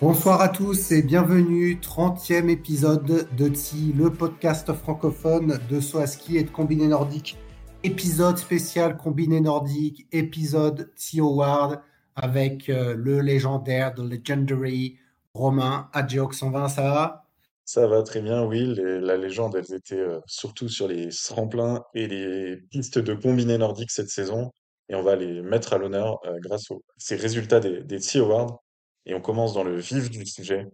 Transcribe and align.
Bonsoir 0.00 0.40
à 0.40 0.48
tous 0.48 0.92
et 0.92 1.02
bienvenue, 1.02 1.80
30e 1.82 2.48
épisode 2.50 3.26
de 3.36 3.48
TSI, 3.48 3.92
le 3.98 4.12
podcast 4.12 4.72
francophone 4.72 5.58
de 5.68 5.80
Soaski 5.80 6.36
et 6.36 6.44
de 6.44 6.50
Combiné 6.50 6.86
Nordique. 6.86 7.36
Épisode 7.82 8.38
spécial 8.38 8.96
Combiné 8.96 9.40
Nordique, 9.40 10.06
épisode 10.12 10.92
TSI 10.94 11.18
Award 11.18 11.80
avec 12.14 12.68
euh, 12.68 12.94
le 12.96 13.20
légendaire, 13.22 13.92
the 13.92 13.98
legendary 13.98 15.00
Romain 15.34 15.90
Adjioc 15.92 16.32
120, 16.32 16.68
ça 16.68 16.82
va? 16.82 17.24
Ça 17.64 17.88
va 17.88 18.04
très 18.04 18.20
bien, 18.20 18.44
oui. 18.44 18.76
la 18.76 19.16
légende, 19.16 19.56
elles 19.56 19.74
étaient 19.74 19.98
euh, 19.98 20.20
surtout 20.26 20.68
sur 20.68 20.86
les 20.86 21.08
tremplins 21.08 21.82
et 21.94 22.06
les 22.06 22.56
pistes 22.70 23.00
de 23.00 23.14
combiné 23.14 23.58
nordique 23.58 23.90
cette 23.90 24.10
saison. 24.10 24.52
Et 24.88 24.94
on 24.94 25.02
va 25.02 25.16
les 25.16 25.42
mettre 25.42 25.72
à 25.72 25.78
l'honneur 25.78 26.20
euh, 26.24 26.38
grâce 26.38 26.70
aux 26.70 26.84
ces 26.98 27.16
résultats 27.16 27.58
des, 27.58 27.82
des 27.82 27.98
TSI 27.98 28.20
Awards. 28.20 28.62
Et 29.08 29.14
on 29.14 29.20
commence 29.20 29.54
dans 29.54 29.64
le 29.64 29.76
vif 29.76 30.10
du 30.10 30.24
sujet. 30.26 30.66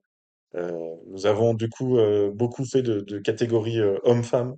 Euh, 0.56 0.70
nous 1.06 1.26
avons 1.26 1.54
du 1.54 1.68
coup 1.68 1.98
euh, 1.98 2.30
beaucoup 2.32 2.64
fait 2.64 2.82
de, 2.82 3.18
catégories 3.18 3.80
euh, 3.80 3.98
hommes-femmes 4.04 4.56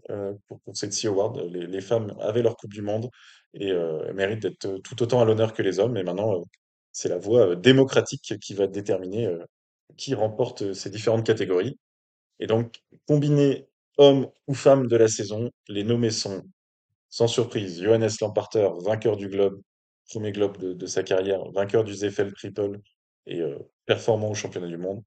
pour, 0.48 0.60
pour 0.60 0.76
ces 0.76 0.90
TSI 0.90 1.06
Awards. 1.06 1.40
Les, 1.44 1.80
femmes 1.80 2.14
avaient 2.20 2.42
leur 2.42 2.56
Coupe 2.56 2.72
du 2.72 2.82
Monde 2.82 3.10
et 3.54 3.72
méritent 4.12 4.42
d'être 4.42 4.78
tout 4.78 5.02
autant 5.02 5.20
à 5.22 5.24
l'honneur 5.24 5.54
que 5.54 5.62
les 5.62 5.78
hommes. 5.78 5.96
Et 5.96 6.02
maintenant, 6.02 6.44
c'est 6.92 7.08
la 7.08 7.18
voie 7.18 7.56
démocratique 7.56 8.38
qui 8.40 8.54
va 8.54 8.66
déterminer 8.66 9.30
qui 9.96 10.14
remporte 10.14 10.74
ces 10.74 10.90
différentes 10.90 11.24
catégories. 11.24 11.78
Et 12.38 12.46
donc, 12.46 12.82
combiné 13.06 13.66
homme 13.96 14.28
ou 14.46 14.52
femme 14.52 14.88
de 14.88 14.96
la 14.96 15.08
saison, 15.08 15.50
les 15.68 15.84
nommés 15.84 16.10
sont, 16.10 16.42
sans 17.08 17.28
surprise, 17.28 17.82
Johannes 17.82 18.10
Lamparter, 18.20 18.68
vainqueur 18.84 19.16
du 19.16 19.28
Globe, 19.28 19.58
premier 20.10 20.32
Globe 20.32 20.58
de, 20.58 20.74
de 20.74 20.86
sa 20.86 21.02
carrière, 21.02 21.50
vainqueur 21.52 21.82
du 21.82 21.94
Zefel 21.94 22.34
Triple 22.34 22.78
et 23.26 23.42
performant 23.86 24.30
au 24.30 24.34
championnat 24.34 24.68
du 24.68 24.78
monde. 24.78 25.02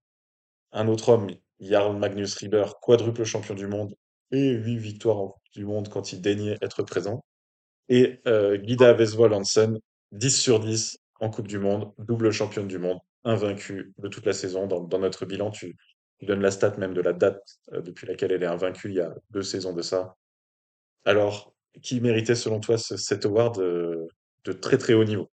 Un 0.72 0.88
autre 0.88 1.10
homme, 1.10 1.30
Jarl 1.60 1.98
Magnus 1.98 2.36
Rieber, 2.36 2.80
quadruple 2.82 3.24
champion 3.24 3.56
du 3.56 3.68
monde 3.68 3.96
et 4.32 4.52
huit 4.52 4.78
victoires 4.78 5.18
en 5.18 5.28
Coupe 5.30 5.54
du 5.54 5.66
Monde 5.66 5.90
quand 5.90 6.14
il 6.14 6.22
daignait 6.22 6.58
être 6.62 6.84
présent. 6.84 7.24
Et 7.90 8.20
Guida 8.26 8.94
Vesvold 8.94 9.34
Hansen, 9.34 9.80
10 10.12 10.32
sur 10.42 10.60
10 10.60 10.98
en 11.20 11.30
Coupe 11.30 11.48
du 11.48 11.60
Monde, 11.60 11.92
double 11.98 12.32
championne 12.32 12.68
du 12.68 12.80
monde, 12.80 13.00
invaincue 13.24 13.94
de 13.98 14.08
toute 14.08 14.26
la 14.26 14.34
saison. 14.34 14.68
Dans, 14.68 15.00
notre 15.00 15.26
bilan, 15.26 15.52
tu, 15.52 15.76
tu 16.20 16.26
donnes 16.26 16.42
la 16.42 16.52
stat 16.52 16.76
même 16.78 16.94
de 16.94 17.02
la 17.02 17.14
date 17.14 17.42
euh, 17.74 17.82
depuis 17.82 18.08
laquelle 18.08 18.32
elle 18.32 18.44
est 18.44 18.48
invaincue 18.48 18.90
il 18.90 18.96
y 18.96 19.02
a 19.02 19.14
deux 19.32 19.44
saisons 19.44 19.74
de 19.74 19.82
ça. 19.82 20.16
Alors, 21.06 21.54
qui 21.82 22.02
méritait 22.02 22.36
selon 22.36 22.60
toi 22.60 22.78
ce- 22.78 22.98
cet 22.98 23.26
award 23.26 23.60
euh, 23.60 24.08
de 24.46 24.54
très 24.54 24.78
très 24.78 24.94
haut 24.94 25.04
niveau? 25.06 25.30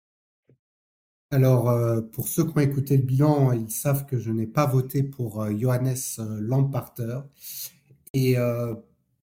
Alors, 1.31 1.69
euh, 1.69 2.01
pour 2.01 2.29
ceux 2.29 2.45
qui 2.45 2.57
ont 2.57 2.61
écouté 2.61 2.97
le 2.97 3.03
bilan, 3.03 3.53
ils 3.53 3.71
savent 3.71 4.07
que 4.07 4.19
je 4.19 4.31
n'ai 4.31 4.47
pas 4.47 4.67
voté 4.67 5.03
pour 5.03 5.43
euh, 5.43 5.53
Johannes 5.59 5.97
euh, 6.19 6.39
Lamparter. 6.41 7.21
Et 8.13 8.37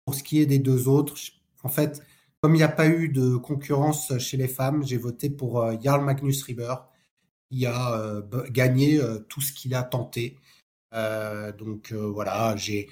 pour 0.06 0.16
ce 0.16 0.24
qui 0.24 0.42
est 0.42 0.46
des 0.46 0.60
deux 0.60 0.90
autres, 0.90 1.16
en 1.64 1.70
fait, 1.70 2.02
comme 2.42 2.56
il 2.56 2.58
n'y 2.58 2.64
a 2.64 2.68
pas 2.68 2.88
eu 2.88 3.08
de 3.08 3.38
concurrence 3.38 4.18
chez 4.18 4.36
les 4.36 4.50
femmes, 4.50 4.84
j'ai 4.84 4.98
voté 4.98 5.30
pour 5.30 5.66
Jarl 5.82 6.04
Magnus 6.04 6.44
Rieber, 6.44 6.76
qui 7.50 7.66
a 7.66 8.22
gagné 8.50 9.00
tout 9.30 9.40
ce 9.40 9.54
qu'il 9.54 9.76
a 9.76 9.84
tenté. 9.84 10.38
Donc 11.58 11.94
voilà, 11.94 12.54
j'ai 12.58 12.90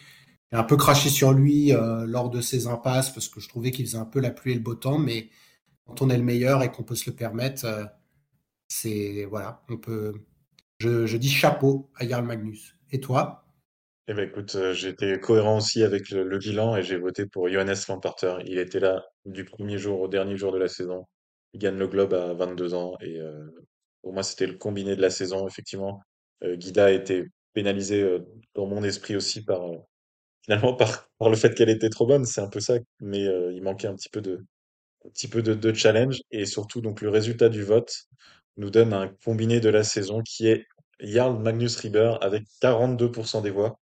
un 0.53 0.63
peu 0.63 0.77
craché 0.77 1.09
sur 1.09 1.33
lui 1.33 1.73
lors 1.73 2.29
de 2.29 2.39
ses 2.39 2.67
impasses 2.67 3.09
parce 3.09 3.27
que 3.27 3.41
je 3.41 3.49
trouvais 3.49 3.71
qu'il 3.71 3.85
faisait 3.85 3.97
un 3.97 4.05
peu 4.05 4.21
la 4.21 4.31
pluie 4.31 4.53
et 4.53 4.55
le 4.55 4.61
beau 4.61 4.75
temps, 4.75 4.99
mais 4.99 5.29
quand 5.85 6.01
on 6.01 6.09
est 6.09 6.17
le 6.17 6.23
meilleur 6.23 6.63
et 6.63 6.71
qu'on 6.71 6.83
peut 6.83 6.95
se 6.95 7.09
le 7.09 7.15
permettre, 7.17 7.65
c'est 8.69 9.25
voilà, 9.25 9.61
on 9.69 9.77
peut. 9.77 10.13
Je, 10.79 11.17
dis 11.17 11.29
chapeau 11.29 11.89
à 11.95 12.07
Jarl 12.07 12.25
Magnus. 12.25 12.75
Et 12.91 13.01
toi? 13.01 13.45
Eh 14.07 14.13
ben 14.13 14.27
écoute, 14.29 14.55
euh, 14.55 14.73
j'étais 14.73 15.19
cohérent 15.19 15.57
aussi 15.57 15.83
avec 15.83 16.09
le, 16.09 16.37
bilan 16.37 16.77
et 16.77 16.83
j'ai 16.83 16.97
voté 16.97 17.25
pour 17.25 17.49
Johannes 17.49 17.75
Lamparter. 17.89 18.37
Il 18.45 18.57
était 18.57 18.79
là 18.79 19.05
du 19.25 19.43
premier 19.43 19.77
jour 19.77 20.01
au 20.01 20.07
dernier 20.07 20.37
jour 20.37 20.51
de 20.51 20.57
la 20.57 20.67
saison. 20.67 21.05
Il 21.53 21.59
gagne 21.59 21.77
le 21.77 21.87
Globe 21.87 22.13
à 22.13 22.33
22 22.33 22.73
ans 22.73 22.95
et 23.01 23.19
euh, 23.19 23.45
pour 24.01 24.13
moi 24.13 24.23
c'était 24.23 24.47
le 24.47 24.57
combiné 24.57 24.95
de 24.95 25.01
la 25.01 25.09
saison 25.09 25.47
effectivement. 25.47 26.01
Euh, 26.43 26.55
Guida 26.55 26.85
a 26.85 26.91
été 26.91 27.25
pénalisée 27.53 28.19
dans 28.55 28.67
mon 28.67 28.83
esprit 28.83 29.15
aussi 29.15 29.43
par 29.43 29.61
finalement 30.43 30.75
par, 30.75 31.09
par 31.17 31.29
le 31.29 31.35
fait 31.35 31.53
qu'elle 31.53 31.69
était 31.69 31.89
trop 31.89 32.07
bonne, 32.07 32.25
c'est 32.25 32.41
un 32.41 32.49
peu 32.49 32.59
ça, 32.59 32.75
mais 33.01 33.23
il 33.53 33.61
manquait 33.61 33.87
un 33.87 33.95
petit 33.95 34.09
peu 34.09 34.21
de 34.21 34.45
un 35.05 35.09
petit 35.09 35.27
peu 35.27 35.41
de, 35.41 35.53
de 35.53 35.73
challenge 35.73 36.21
et 36.31 36.45
surtout 36.45 36.81
donc 36.81 37.01
le 37.01 37.09
résultat 37.09 37.49
du 37.49 37.63
vote 37.63 37.93
nous 38.57 38.69
donne 38.69 38.93
un 38.93 39.09
combiné 39.25 39.59
de 39.59 39.69
la 39.69 39.83
saison 39.83 40.21
qui 40.21 40.47
est 40.47 40.65
Jarl 40.99 41.41
Magnus 41.41 41.75
Rieber 41.77 42.15
avec 42.21 42.43
42% 42.61 43.41
des 43.41 43.51
voix. 43.51 43.79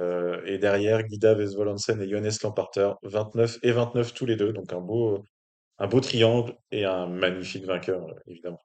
Euh, 0.00 0.42
et 0.46 0.58
derrière, 0.58 1.02
Guida 1.04 1.34
Vesvolansen 1.34 2.00
et 2.02 2.08
Johannes 2.10 2.30
Lamparter, 2.42 2.92
29 3.02 3.58
et 3.62 3.72
29 3.72 4.14
tous 4.14 4.26
les 4.26 4.36
deux. 4.36 4.52
Donc 4.52 4.72
un 4.72 4.80
beau, 4.80 5.24
un 5.78 5.88
beau 5.88 6.00
triangle 6.00 6.54
et 6.72 6.84
un 6.86 7.08
magnifique 7.08 7.66
vainqueur, 7.66 8.06
évidemment. 8.26 8.62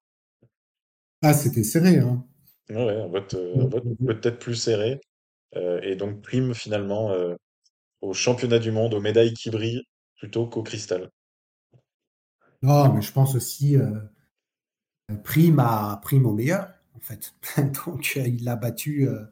Ah, 1.22 1.34
c'était 1.36 1.64
serré, 1.64 1.98
hein. 2.00 2.25
Ouais, 2.69 2.96
un 3.02 3.08
vote, 3.08 3.34
euh, 3.34 3.62
un 3.64 3.68
vote 3.68 3.84
peut-être 4.06 4.40
plus 4.40 4.56
serré. 4.56 5.00
euh, 5.58 5.81
et 5.84 5.96
donc 5.98 6.22
prime 6.24 6.54
finalement 6.56 7.12
euh, 7.14 7.36
au 8.02 8.14
championnat 8.14 8.59
du 8.59 8.72
monde, 8.72 8.94
aux 8.96 9.02
médailles 9.02 9.34
qui 9.34 9.50
brillent, 9.52 9.84
plutôt 10.18 10.48
qu'au 10.50 10.64
cristal. 10.64 11.12
Non, 12.62 12.94
mais 12.94 13.01
je 13.01 13.12
pense 13.12 13.34
aussi 13.35 13.78
euh, 13.78 14.00
prime 15.23 15.59
à 15.59 16.00
prime 16.03 16.25
au 16.25 16.34
meilleur, 16.34 16.69
en 16.95 17.00
fait. 17.00 17.34
Donc 17.85 18.13
euh, 18.18 18.28
il 18.28 18.44
l'a 18.44 18.56
battu. 18.56 19.07
euh, 19.07 19.25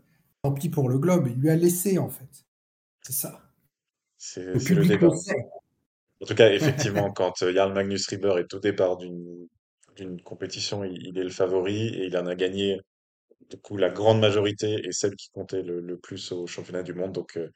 tant 0.44 0.54
pis 0.54 0.70
pour 0.70 0.90
le 0.90 1.00
globe, 1.00 1.28
il 1.28 1.40
lui 1.42 1.50
a 1.50 1.56
laissé, 1.56 1.98
en 1.98 2.10
fait. 2.10 2.46
C'est 3.02 3.14
ça. 3.14 3.42
C'est 4.18 4.44
Le 4.54 4.60
le 4.74 4.86
débat. 4.86 5.10
En 6.22 6.26
tout 6.26 6.36
cas, 6.36 6.52
effectivement, 6.52 7.12
quand 7.14 7.42
euh, 7.44 7.54
Jarl 7.54 7.74
Magnus 7.74 8.08
Rieber 8.08 8.38
est 8.40 8.54
au 8.54 8.60
départ 8.60 8.98
d'une 8.98 9.48
d'une 9.96 10.22
compétition, 10.22 10.84
il, 10.84 11.08
il 11.08 11.18
est 11.18 11.24
le 11.24 11.30
favori 11.30 11.88
et 11.88 12.06
il 12.08 12.18
en 12.18 12.26
a 12.28 12.36
gagné 12.36 12.82
du 13.50 13.58
coup 13.58 13.78
la 13.78 13.90
grande 13.92 14.20
majorité 14.22 14.86
et 14.88 14.92
celle 14.94 15.16
qui 15.16 15.30
comptait 15.32 15.64
le, 15.64 15.82
le 15.82 15.98
plus 16.00 16.32
au 16.34 16.48
championnat 16.48 16.84
du 16.84 16.94
monde. 16.96 17.14
Donc 17.14 17.38
euh, 17.38 17.50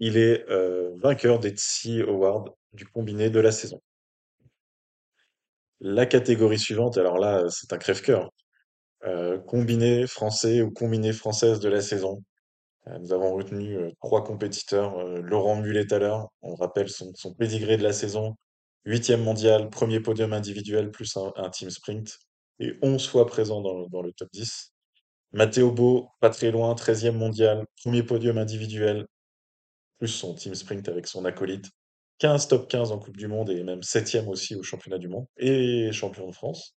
il 0.00 0.16
est 0.18 0.48
euh, 0.50 0.92
vainqueur 1.02 1.40
des 1.40 1.50
TSI 1.52 2.02
Awards 2.02 2.46
du 2.74 2.86
combiné 2.86 3.30
de 3.30 3.40
la 3.40 3.52
saison. 3.52 3.80
La 5.82 6.06
catégorie 6.06 6.58
suivante, 6.58 6.96
alors 6.96 7.18
là, 7.18 7.44
c'est 7.50 7.72
un 7.72 7.78
crève-cœur. 7.78 8.30
Euh, 9.06 9.38
combiné 9.38 10.06
français 10.06 10.62
ou 10.62 10.70
combiné 10.72 11.12
française 11.12 11.60
de 11.60 11.68
la 11.68 11.80
saison. 11.82 12.22
Euh, 12.88 12.98
nous 13.00 13.12
avons 13.12 13.34
retenu 13.34 13.76
euh, 13.76 13.90
trois 14.02 14.24
compétiteurs. 14.24 15.04
Laurent 15.22 15.56
Mullet-Thaler, 15.56 16.16
on 16.42 16.54
rappelle 16.56 16.88
son, 16.90 17.12
son 17.14 17.34
pédigré 17.34 17.76
de 17.78 17.84
la 17.84 17.92
saison. 17.92 18.36
Huitième 18.86 19.22
mondial, 19.22 19.70
premier 19.70 20.00
podium 20.00 20.32
individuel 20.32 20.90
plus 20.90 21.16
un, 21.36 21.50
team 21.50 21.70
sprint. 21.70 22.18
Et 22.60 22.74
11 22.82 23.08
fois 23.08 23.26
présent 23.26 23.60
dans, 23.62 23.78
le- 23.78 23.88
dans 23.90 24.02
le 24.02 24.12
top 24.12 24.28
10. 24.32 24.72
Matteo 25.32 25.72
Beau, 25.72 26.08
pas 26.20 26.30
très 26.30 26.50
loin, 26.52 26.74
treizième 26.74 27.16
mondial, 27.18 27.66
premier 27.84 28.02
podium 28.04 28.38
individuel, 28.38 29.06
plus 29.98 30.08
son 30.08 30.34
team 30.34 30.54
sprint 30.54 30.88
avec 30.88 31.06
son 31.06 31.24
acolyte. 31.24 31.66
15 32.22 32.46
top 32.46 32.68
15 32.68 32.92
en 32.92 33.00
Coupe 33.00 33.16
du 33.16 33.26
Monde 33.26 33.50
et 33.50 33.64
même 33.64 33.82
septième 33.82 34.28
aussi 34.28 34.54
au 34.54 34.62
championnat 34.62 34.98
du 34.98 35.08
monde. 35.08 35.26
Et 35.38 35.90
champion 35.90 36.28
de 36.28 36.32
France. 36.32 36.76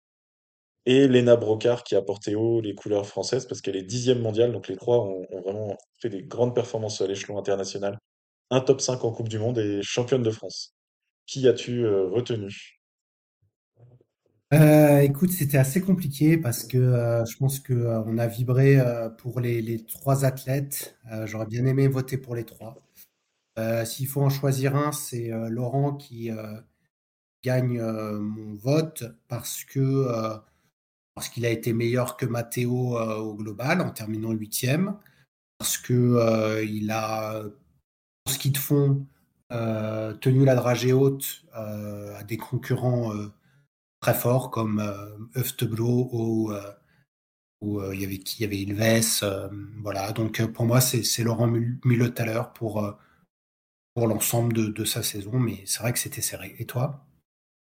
Et 0.88 1.08
Lena 1.08 1.36
Brocard 1.36 1.84
qui 1.84 1.96
a 1.96 2.02
porté 2.02 2.34
haut 2.34 2.62
les 2.62 2.74
couleurs 2.74 3.06
françaises 3.06 3.46
parce 3.46 3.62
qu'elle 3.62 3.76
est 3.76 3.84
dixième 3.84 4.22
mondiale, 4.22 4.52
donc 4.52 4.68
les 4.68 4.76
trois 4.76 5.00
ont, 5.00 5.24
vraiment 5.44 5.78
fait 6.02 6.10
des 6.10 6.24
grandes 6.24 6.56
performances 6.56 7.00
à 7.02 7.06
l'échelon 7.06 7.38
international. 7.38 8.00
Un 8.50 8.60
top 8.60 8.82
5 8.82 9.06
en 9.06 9.12
Coupe 9.12 9.30
du 9.30 9.38
Monde 9.38 9.60
et 9.60 9.82
championne 9.84 10.24
de 10.24 10.32
France. 10.32 10.74
Qui 11.28 11.48
as-tu 11.48 11.86
euh, 11.86 12.08
retenu? 12.08 12.82
Euh, 14.54 15.00
écoute, 15.02 15.32
c'était 15.32 15.58
assez 15.58 15.82
compliqué 15.82 16.38
parce 16.38 16.64
que 16.64 16.78
euh, 16.78 17.24
je 17.26 17.38
pense 17.38 17.60
que 17.60 17.74
euh, 17.74 18.02
on 18.08 18.18
a 18.18 18.26
vibré 18.26 18.78
pour 19.20 19.40
les, 19.40 19.86
trois 19.86 20.26
athlètes. 20.26 20.98
J'aurais 21.26 21.46
bien 21.46 21.66
aimé 21.68 21.88
voter 21.88 22.18
pour 22.18 22.34
les 22.34 22.46
trois. 22.46 22.85
Euh, 23.58 23.86
s'il 23.86 24.08
faut 24.08 24.22
en 24.22 24.30
choisir 24.30 24.76
un, 24.76 24.92
c'est 24.92 25.32
euh, 25.32 25.48
Laurent 25.50 25.94
qui 25.94 26.30
euh, 26.30 26.60
gagne 27.44 27.82
mon 27.82 28.56
vote 28.56 29.04
parce 29.28 29.64
que 29.64 30.08
parce 31.14 31.30
qu'il 31.30 31.46
a 31.46 31.50
été 31.50 31.72
meilleur 31.74 32.18
que 32.18 32.26
Matteo 32.26 32.98
au 32.98 33.36
global 33.36 33.82
en 33.82 33.92
terminant 33.92 34.32
huitième, 34.32 34.98
parce 35.60 35.78
que 35.78 36.64
il 36.66 36.90
a, 36.92 37.44
en 38.26 38.32
ski 38.32 38.50
de 38.50 38.58
fond, 38.58 39.06
tenu 39.50 40.44
la 40.44 40.56
dragée 40.56 40.92
haute 40.92 41.46
à 41.54 42.24
des 42.24 42.38
concurrents 42.38 43.14
très 44.02 44.16
forts 44.16 44.50
comme 44.50 44.82
Öftebro 45.36 46.10
ou, 46.12 46.52
ou 47.62 47.82
il 47.94 48.02
y 48.02 48.06
avait 48.06 48.18
qui? 48.18 48.38
Il 48.40 48.42
y 48.42 48.46
avait 48.46 48.62
Ilves. 48.62 49.52
voilà, 49.84 50.12
donc 50.14 50.44
pour 50.48 50.66
moi, 50.66 50.82
c'est 50.82 51.24
Laurent 51.24 51.48
Mullethaler 51.48 52.42
pour, 52.56 52.98
pour 53.96 54.08
l'ensemble 54.08 54.54
de, 54.54 54.68
de, 54.68 54.86
sa 54.86 55.02
saison, 55.02 55.40
mais 55.40 55.64
c'est 55.66 55.80
vrai 55.80 55.94
que 55.94 56.00
c'était 56.00 56.22
serré. 56.22 56.56
Et 56.60 56.66
toi? 56.66 57.08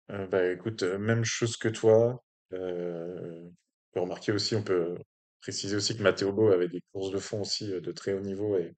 Bah 0.08 0.50
écoute, 0.50 0.82
même 0.82 1.24
chose 1.24 1.56
que 1.58 1.68
toi. 1.68 2.22
Euh, 2.54 3.42
on 3.44 3.92
peut 3.92 4.00
remarquer 4.00 4.32
aussi, 4.32 4.54
on 4.56 4.62
peut 4.62 4.96
préciser 5.40 5.76
aussi 5.76 5.96
que 5.96 6.02
Matteo 6.02 6.32
Bo 6.32 6.50
avait 6.50 6.68
des 6.68 6.80
courses 6.92 7.10
de 7.10 7.18
fond 7.18 7.42
aussi 7.42 7.72
euh, 7.72 7.80
de 7.80 7.92
très 7.92 8.14
haut 8.14 8.20
niveau 8.20 8.56
et, 8.56 8.74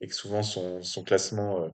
et 0.00 0.06
que 0.08 0.14
souvent 0.14 0.42
son, 0.42 0.82
son 0.82 1.04
classement 1.04 1.64
euh, 1.64 1.68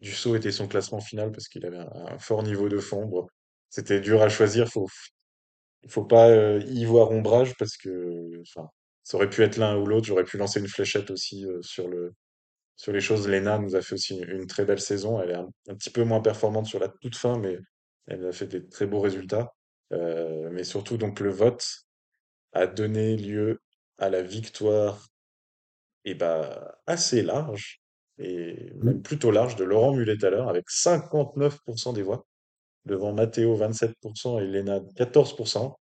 du 0.00 0.12
saut 0.12 0.36
était 0.36 0.52
son 0.52 0.68
classement 0.68 1.00
final 1.00 1.32
parce 1.32 1.48
qu'il 1.48 1.64
avait 1.66 1.78
un, 1.78 2.18
fort 2.18 2.42
niveau 2.42 2.68
de 2.68 2.78
fond. 2.78 3.26
C'était 3.68 4.00
dur 4.00 4.22
à 4.22 4.28
choisir, 4.28 4.68
faut, 4.68 4.88
faut 5.88 6.04
pas 6.04 6.28
euh, 6.28 6.60
y 6.66 6.84
voir 6.84 7.10
ombrage 7.10 7.54
parce 7.56 7.76
que 7.76 8.42
ça 9.02 9.16
aurait 9.16 9.30
pu 9.30 9.42
être 9.42 9.56
l'un 9.56 9.76
ou 9.78 9.86
l'autre. 9.86 10.06
J'aurais 10.06 10.24
pu 10.24 10.38
lancer 10.38 10.60
une 10.60 10.68
fléchette 10.68 11.10
aussi 11.10 11.44
euh, 11.46 11.60
sur 11.62 11.88
le, 11.88 12.14
sur 12.80 12.92
les 12.92 13.00
choses. 13.02 13.28
Lena 13.28 13.58
nous 13.58 13.76
a 13.76 13.82
fait 13.82 13.94
aussi 13.94 14.16
une, 14.16 14.30
une 14.30 14.46
très 14.46 14.64
belle 14.64 14.80
saison. 14.80 15.20
Elle 15.20 15.30
est 15.32 15.34
un, 15.34 15.48
un 15.68 15.74
petit 15.74 15.90
peu 15.90 16.02
moins 16.02 16.22
performante 16.22 16.66
sur 16.66 16.78
la 16.78 16.88
toute 16.88 17.14
fin, 17.14 17.38
mais 17.38 17.58
elle 18.06 18.26
a 18.26 18.32
fait 18.32 18.46
des 18.46 18.66
très 18.66 18.86
beaux 18.86 19.00
résultats. 19.00 19.52
Euh, 19.92 20.48
mais 20.50 20.64
surtout, 20.64 20.96
donc, 20.96 21.20
le 21.20 21.30
vote 21.30 21.66
a 22.52 22.66
donné 22.66 23.16
lieu 23.18 23.60
à 23.98 24.08
la 24.08 24.22
victoire 24.22 25.08
et 26.06 26.14
bah, 26.14 26.78
assez 26.86 27.20
large, 27.22 27.82
et 28.18 28.72
même 28.82 28.96
Mm. 28.96 29.02
plutôt 29.02 29.30
large, 29.30 29.56
de 29.56 29.64
Laurent 29.64 29.92
Mullet-Thaler, 29.92 30.44
avec 30.48 30.70
59% 30.70 31.92
des 31.92 32.02
voix, 32.02 32.24
devant 32.86 33.12
Matteo 33.12 33.56
27% 33.56 34.40
et 34.40 34.46
Lena 34.46 34.80
14%. 34.96 35.74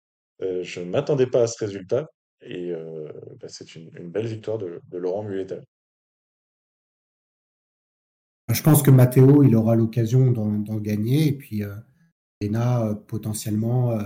Euh, 0.43 0.63
je 0.63 0.81
ne 0.81 0.87
m'attendais 0.87 1.27
pas 1.27 1.43
à 1.43 1.47
ce 1.47 1.63
résultat, 1.63 2.09
et 2.41 2.71
euh, 2.73 3.09
bah, 3.39 3.49
c'est 3.49 3.75
une, 3.77 3.91
une 3.97 4.11
belle 4.11 4.27
victoire 4.27 4.57
de, 4.57 4.81
de 4.89 4.99
Laurent 4.99 5.25
Mullet-Thaler. 5.25 5.67
Je 8.53 8.63
pense 8.63 8.83
que 8.83 8.91
Matteo, 8.91 9.43
il 9.43 9.57
aura 9.57 9.75
l'occasion 9.75 10.31
d'en 10.31 10.77
gagner, 10.77 11.29
et 11.29 11.33
puis 11.33 11.65
euh, 11.65 11.75
Lena, 12.41 12.83
euh, 12.87 12.95
potentiellement, 12.95 13.93
euh, 13.93 14.03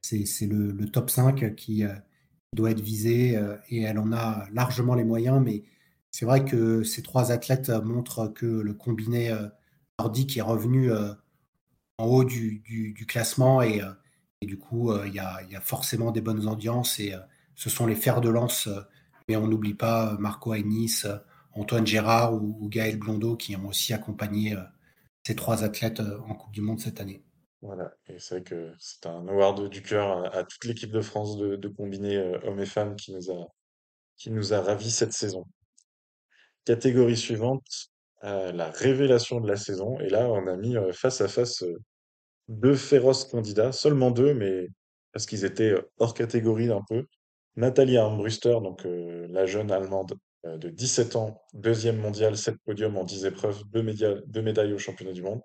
c'est 0.00 0.46
le, 0.46 0.74
top 0.90 1.10
5 1.10 1.54
qui 1.54 1.84
euh, 1.84 1.94
doit 2.54 2.72
être 2.72 2.80
visé, 2.80 3.36
euh, 3.36 3.56
et 3.68 3.82
elle 3.82 3.98
en 3.98 4.12
a 4.12 4.46
largement 4.52 4.94
les 4.94 5.04
moyens, 5.04 5.40
mais 5.44 5.64
c'est 6.10 6.26
vrai 6.26 6.44
que 6.44 6.82
ces 6.82 7.02
trois 7.02 7.32
athlètes 7.32 7.70
euh, 7.70 7.82
montrent 7.82 8.28
que 8.28 8.46
le 8.46 8.74
combiné 8.74 9.30
euh, 9.30 9.48
nordique 9.98 10.36
est 10.36 10.42
revenu 10.42 10.90
euh, 10.90 11.12
en 11.98 12.06
haut 12.06 12.24
du, 12.24 12.62
classement 13.08 13.62
et, 13.62 13.82
euh, 13.82 13.92
du 14.42 14.58
coup, 14.58 14.90
euh, 14.90 15.06
il 15.06 15.14
y 15.14 15.20
a, 15.20 15.60
forcément 15.60 16.10
des 16.10 16.20
bonnes 16.20 16.48
audiences 16.48 16.98
et 16.98 17.14
euh, 17.14 17.18
ce 17.54 17.70
sont 17.70 17.86
les 17.86 17.94
fers 17.94 18.20
de 18.20 18.28
lance. 18.28 18.66
euh, 18.66 18.80
mais 19.28 19.36
on 19.36 19.46
n'oublie 19.46 19.74
pas 19.74 20.12
euh, 20.12 20.18
Marco 20.18 20.52
Hainis, 20.52 21.02
euh, 21.04 21.16
Antoine 21.54 21.86
Gérard 21.86 22.34
ou, 22.34 22.68
Gaël 22.68 22.98
Blondeau 22.98 23.36
qui 23.36 23.56
ont 23.56 23.68
aussi 23.68 23.92
accompagné 23.92 24.54
euh, 24.54 24.62
ces 25.26 25.36
trois 25.36 25.64
athlètes 25.64 26.00
euh, 26.00 26.18
en 26.20 26.34
Coupe 26.34 26.52
du 26.52 26.60
Monde 26.60 26.80
cette 26.80 27.00
année. 27.00 27.22
Voilà, 27.60 27.92
et 28.08 28.18
c'est 28.18 28.36
vrai 28.36 28.44
que 28.44 28.72
c'est 28.78 29.06
un 29.06 29.28
award 29.28 29.68
du 29.68 29.82
cœur 29.82 30.34
à, 30.34 30.42
toute 30.42 30.64
l'équipe 30.64 30.90
de 30.90 31.00
France 31.00 31.36
de, 31.36 31.68
combiné 31.68 32.16
euh, 32.16 32.38
hommes 32.44 32.58
et 32.58 32.66
femmes 32.66 32.96
qui 32.96 33.12
nous 33.12 34.52
a, 34.52 34.60
ravis 34.60 34.90
cette 34.90 35.12
saison. 35.12 35.46
Catégorie 36.64 37.16
suivante, 37.16 37.90
la 38.22 38.70
révélation 38.70 39.40
de 39.40 39.48
la 39.48 39.56
saison. 39.56 39.98
Et 39.98 40.08
là, 40.08 40.28
on 40.28 40.46
a 40.46 40.56
mis 40.56 40.76
face 40.92 41.20
à 41.20 41.26
face 41.26 41.64
deux 42.46 42.76
féroces 42.76 43.24
candidats, 43.24 43.72
seulement 43.72 44.12
deux, 44.12 44.32
mais 44.32 44.68
parce 45.12 45.26
qu'ils 45.26 45.44
étaient 45.44 45.74
hors 45.98 46.14
catégorie 46.14 46.70
un 46.70 46.82
peu. 46.88 47.04
Nathalie 47.56 47.96
Armbruster, 47.96 48.58
donc 48.62 48.84
la 48.84 49.46
jeune 49.46 49.72
Allemande 49.72 50.14
de 50.44 50.68
17 50.68 51.16
ans, 51.16 51.40
deuxième 51.54 51.98
mondiale, 51.98 52.36
7 52.36 52.56
podiums 52.64 52.96
en 52.96 53.04
10 53.04 53.24
épreuves, 53.26 53.62
deux, 53.72 53.82
média- 53.82 54.20
deux 54.26 54.42
médailles 54.42 54.72
au 54.72 54.78
championnat 54.78 55.12
du 55.12 55.22
monde. 55.22 55.40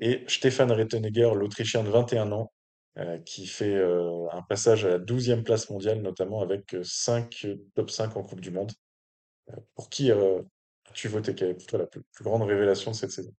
Et 0.00 0.24
Stefan 0.28 0.70
Rettenegger, 0.70 1.30
l'Autrichien 1.34 1.82
de 1.82 1.90
21 1.90 2.32
ans, 2.32 2.52
euh, 2.98 3.18
qui 3.18 3.46
fait 3.46 3.74
euh, 3.76 4.28
un 4.32 4.42
passage 4.42 4.84
à 4.84 4.90
la 4.90 4.98
douzième 4.98 5.44
place 5.44 5.70
mondiale, 5.70 6.02
notamment 6.02 6.40
avec 6.40 6.74
euh, 6.74 6.82
5 6.84 7.46
top 7.74 7.90
5 7.90 8.16
en 8.16 8.22
Coupe 8.22 8.40
du 8.40 8.50
Monde. 8.50 8.72
Pour 9.74 9.88
qui 9.88 10.10
euh, 10.10 10.42
as-tu 10.90 11.08
voté? 11.08 11.34
Quelle 11.34 11.50
est 11.50 11.54
pour 11.54 11.66
toi 11.66 11.78
la 11.78 11.86
plus, 11.86 12.02
grande 12.20 12.42
révélation 12.42 12.90
de 12.90 12.96
cette 12.96 13.12
saison? 13.12 13.32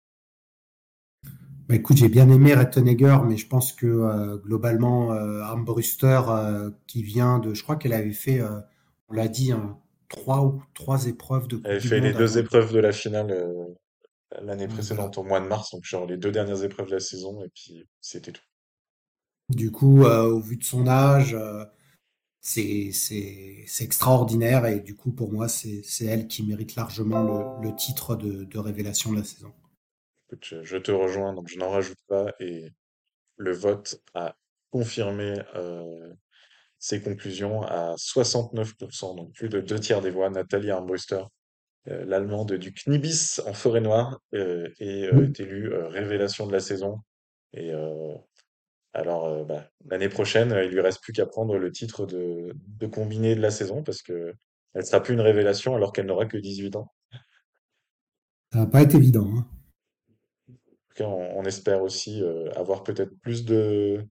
Bah, 1.68 1.76
écoute, 1.76 1.98
j'ai 1.98 2.10
bien 2.10 2.30
aimé 2.30 2.54
Rettenegger, 2.56 3.18
mais 3.26 3.38
je 3.38 3.48
pense 3.48 3.74
que 3.74 3.86
euh, 3.86 4.38
globalement, 4.38 5.12
euh, 5.14 5.42
Armbruster, 5.42 6.22
euh, 6.30 6.72
qui 6.88 7.04
vient 7.04 7.40
de, 7.40 7.54
je 7.54 7.64
crois 7.64 7.76
qu'elle 7.76 7.94
avait 7.94 8.12
fait, 8.12 8.40
euh, 8.40 8.60
on 9.10 9.14
l'a 9.14 9.28
dit, 9.28 9.52
hein, 9.52 9.78
trois 10.10 10.44
ou 10.44 10.62
trois 10.74 11.06
épreuves 11.06 11.48
de 11.48 11.62
Elle 11.64 11.80
fait 11.82 12.00
les 12.00 12.14
deux 12.14 12.38
épreuves 12.38 12.74
de 12.74 12.80
la 12.80 12.92
finale 12.92 13.32
euh, 13.32 13.66
l'année 14.42 14.66
voilà. 14.66 14.74
précédente, 14.74 15.18
au 15.18 15.24
mois 15.24 15.40
de 15.40 15.48
mars, 15.48 15.72
donc 15.72 15.84
genre 15.86 16.06
les 16.06 16.18
deux 16.18 16.32
dernières 16.32 16.64
épreuves 16.64 16.88
de 16.88 16.94
la 16.94 17.00
saison, 17.00 17.44
et 17.44 17.50
puis 17.56 17.88
c'était 18.02 18.32
tout. 18.32 18.44
Du 19.50 19.72
coup, 19.72 20.04
euh, 20.04 20.26
au 20.26 20.40
vu 20.40 20.58
de 20.58 20.64
son 20.64 20.88
âge, 20.88 21.34
euh, 21.34 21.66
c'est 22.42 22.92
extraordinaire 23.80 24.66
et 24.66 24.80
du 24.80 24.96
coup, 24.96 25.12
pour 25.12 25.32
moi, 25.32 25.48
c'est 25.48 26.06
elle 26.06 26.28
qui 26.28 26.44
mérite 26.44 26.76
largement 26.76 27.60
le, 27.62 27.70
le 27.70 27.76
titre 27.76 28.16
de, 28.16 28.44
de 28.44 28.60
révélation 28.60 29.12
de 29.12 29.18
la 29.18 29.24
saison. 29.24 29.52
Écoute, 30.28 30.46
je, 30.46 30.64
je 30.64 30.78
te 30.78 30.92
rejoins, 30.92 31.34
donc 31.34 31.48
je 31.48 31.58
n'en 31.58 31.70
rajoute 31.70 31.98
pas, 32.08 32.34
et 32.40 32.72
le 33.38 33.52
vote 33.52 34.02
a 34.14 34.36
confirmé 34.70 35.42
euh, 35.56 36.14
ses 36.80 37.02
conclusions 37.02 37.62
à 37.64 37.96
69%, 37.96 39.16
donc 39.16 39.34
plus 39.34 39.50
de 39.50 39.60
deux 39.60 39.80
tiers 39.80 40.02
des 40.02 40.10
voix. 40.10 40.30
Nathalie 40.30 40.72
Armbruster, 40.72 41.24
euh, 41.90 42.06
l'Allemande 42.06 42.54
du 42.54 42.74
Knibis 42.74 43.40
en 43.46 43.54
forêt 43.54 43.82
noire, 43.82 44.20
euh, 44.34 44.70
est, 44.80 45.14
euh, 45.14 45.26
est 45.26 45.40
élue 45.42 45.74
révélation 45.74 46.48
de 46.48 46.54
la 46.54 46.62
saison. 46.62 47.00
Et 47.54 47.72
alors, 48.94 49.46
bah, 49.46 49.68
l'année 49.86 50.10
prochaine, 50.10 50.56
il 50.64 50.70
lui 50.70 50.82
reste 50.82 51.02
plus 51.02 51.14
qu'à 51.14 51.26
prendre 51.26 51.58
le 51.58 51.72
titre 51.72 52.06
de, 52.06 52.54
de 52.56 52.88
combiné 52.88 53.36
de 53.36 53.42
la 53.42 53.50
saison 53.50 53.84
parce 53.84 54.02
que 54.04 54.34
elle 54.76 54.86
sera 54.86 55.02
plus 55.02 55.16
une 55.16 55.22
révélation 55.22 55.76
alors 55.76 55.92
qu'elle 55.92 56.06
n'aura 56.06 56.28
que 56.28 56.38
18 56.38 56.76
ans. 56.76 56.94
Ça 58.54 58.60
n'a 58.60 58.66
pas 58.68 58.84
été 58.84 58.98
évident, 58.98 59.28
hein. 59.36 59.48
En 60.48 60.54
tout 60.54 60.96
cas, 60.96 61.06
on, 61.06 61.40
on 61.40 61.44
espère 61.44 61.82
aussi 61.82 62.22
avoir 62.56 62.84
peut-être 62.84 63.20
plus 63.22 63.46
de, 63.46 64.06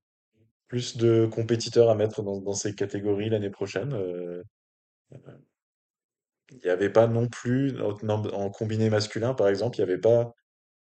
plus 0.69 0.97
de 0.97 1.27
compétiteurs 1.27 1.91
à 1.91 1.95
mettre 1.95 2.23
dans, 2.23 2.55
ces 2.55 2.75
catégories 2.75 3.31
l'année 3.31 3.51
prochaine. 3.51 3.93
Euh, 3.95 4.43
il 6.51 6.59
n'y 6.65 6.71
avait 6.71 6.91
pas 6.91 7.07
non 7.07 7.29
plus, 7.29 7.75
en, 7.83 8.51
combiné 8.51 8.91
masculin 8.91 9.35
par 9.35 9.49
exemple, 9.49 9.79
il 9.79 9.85
n'y 9.85 9.91
avait 9.91 10.01
pas, 10.01 10.33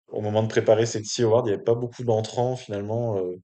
au 0.08 0.20
moment 0.20 0.42
de 0.42 0.48
préparer 0.48 0.86
ces 0.86 1.02
TI 1.02 1.22
Awards, 1.24 1.44
il 1.46 1.48
n'y 1.48 1.54
avait 1.54 1.62
pas 1.64 1.74
beaucoup 1.74 2.04
d'entrants 2.04 2.56
finalement 2.56 3.18
euh, 3.18 3.36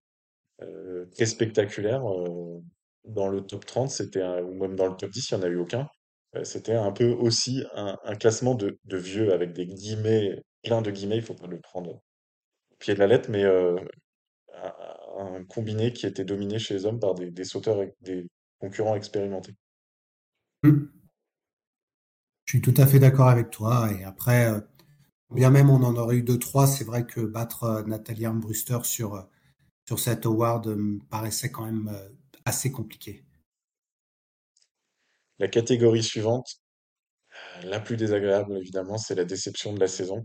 euh, 0.63 1.07
très 1.15 1.27
spectaculaires. 1.27 2.07
euh, 2.07 2.61
dans 3.07 3.29
le 3.29 3.41
top 3.43 3.65
30, 3.67 3.91
c'était 3.91 4.23
ou 4.43 4.55
même 4.55 4.77
dans 4.77 4.87
le 4.87 4.95
top 4.97 5.11
10, 5.11 5.31
il 5.31 5.37
n'y 5.37 5.43
en 5.43 5.47
a 5.47 5.49
eu 5.49 5.57
aucun. 5.57 5.89
Euh, 6.37 6.45
c'était 6.45 6.75
un 6.75 6.93
peu 6.93 7.11
aussi 7.11 7.65
un, 7.75 7.97
classement 8.17 8.55
de, 8.55 8.79
vieux 8.85 9.33
avec 9.33 9.53
des 9.53 9.67
guillemets, 9.67 10.43
plein 10.63 10.83
de 10.83 10.91
guillemets, 10.91 11.17
il 11.17 11.23
faut 11.23 11.35
pas 11.35 11.47
le 11.47 11.61
prendre 11.61 11.91
au 11.93 12.77
pied 12.79 12.95
de 12.95 13.01
la 13.01 13.07
lettre, 13.07 13.31
mais 13.31 13.45
euh, 13.45 13.77
un 15.19 15.45
combiné 15.45 15.93
qui 15.93 16.07
était 16.07 16.25
dominé 16.25 16.59
chez 16.59 16.75
les 16.75 16.87
hommes 16.87 17.01
par 17.01 17.15
des, 17.15 17.31
des 17.31 17.45
sauteurs, 17.45 17.83
et 17.83 17.95
des 18.01 18.27
concurrents 18.59 18.97
expérimentés. 18.97 19.55
Mm. 20.63 20.87
Je 22.45 22.51
suis 22.51 22.61
tout 22.61 22.75
à 22.77 22.87
fait 22.87 22.99
d'accord 22.99 23.29
avec 23.29 23.51
toi. 23.51 23.91
Et 23.93 24.05
après, 24.05 24.51
euh, 24.51 24.61
bien 25.31 25.51
même 25.51 25.71
on 25.71 25.83
en 25.83 25.97
aurait 25.97 26.17
eu 26.17 26.23
deux, 26.23 26.39
trois, 26.39 26.67
c'est 26.67 26.85
vrai 26.85 27.07
que 27.07 27.21
battre 27.21 27.65
euh, 27.65 27.83
Nathalie 27.85 28.27
Armbruster 28.27 28.79
sur, 28.83 29.15
euh, 29.15 29.23
sur 29.87 29.99
cet 29.99 30.27
award 30.27 30.67
euh, 30.67 30.77
me 30.77 30.99
paraissait 30.99 31.51
quand 31.51 31.65
même 31.65 31.97
assez 32.45 32.73
compliqué. 32.73 33.25
La 35.39 35.49
catégorie 35.49 36.03
suivante, 36.03 36.61
la 37.63 37.81
plus 37.81 37.97
désagréable 37.97 38.59
évidemment, 38.59 38.99
c'est 38.99 39.15
la 39.15 39.25
déception 39.25 39.73
de 39.73 39.81
la 39.81 39.89
saison. 39.89 40.25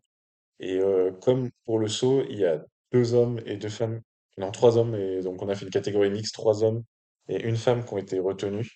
Et 0.60 0.80
euh, 0.80 1.12
comme 1.22 1.52
pour 1.66 1.80
le 1.80 1.88
saut, 1.88 2.24
il 2.30 2.40
y 2.40 2.46
a 2.46 2.66
deux 2.92 3.14
hommes 3.14 3.40
et 3.46 3.58
deux 3.58 3.70
femmes, 3.70 4.02
non, 4.38 4.52
trois 4.52 4.78
hommes, 4.78 4.96
et 4.96 5.22
donc 5.22 5.42
on 5.42 5.50
a 5.50 5.56
fait 5.56 5.66
une 5.66 5.72
catégorie 5.72 6.10
mixte, 6.10 6.34
trois 6.34 6.64
hommes 6.64 6.84
et 7.28 7.42
une 7.44 7.58
femme 7.58 7.86
qui 7.86 7.94
ont 7.94 7.98
été 7.98 8.20
retenus. 8.20 8.70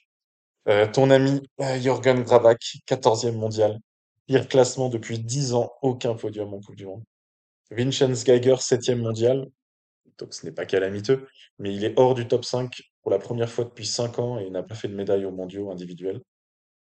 Euh, 0.67 0.87
ton 0.87 1.09
ami 1.09 1.41
euh, 1.61 1.79
Jürgen 1.79 2.23
Grabach, 2.23 2.77
quatorzième 2.85 3.35
mondial, 3.35 3.79
pire 4.27 4.47
classement 4.47 4.89
depuis 4.89 5.19
10 5.19 5.53
ans, 5.53 5.71
aucun 5.81 6.15
podium 6.15 6.53
en 6.53 6.61
Coupe 6.61 6.75
du 6.75 6.85
Monde. 6.85 7.03
Vincenz 7.71 8.23
Geiger, 8.23 8.55
septième 8.59 8.99
mondial, 8.99 9.47
donc 10.17 10.33
ce 10.33 10.45
n'est 10.45 10.51
pas 10.51 10.65
calamiteux, 10.65 11.27
mais 11.59 11.73
il 11.73 11.83
est 11.83 11.97
hors 11.97 12.15
du 12.15 12.27
top 12.27 12.45
5 12.45 12.81
pour 13.01 13.11
la 13.11 13.19
première 13.19 13.49
fois 13.49 13.65
depuis 13.65 13.85
5 13.85 14.19
ans 14.19 14.39
et 14.39 14.49
n'a 14.49 14.63
pas 14.63 14.75
fait 14.75 14.87
de 14.87 14.95
médaille 14.95 15.25
aux 15.25 15.31
mondiaux 15.31 15.71
individuels. 15.71 16.21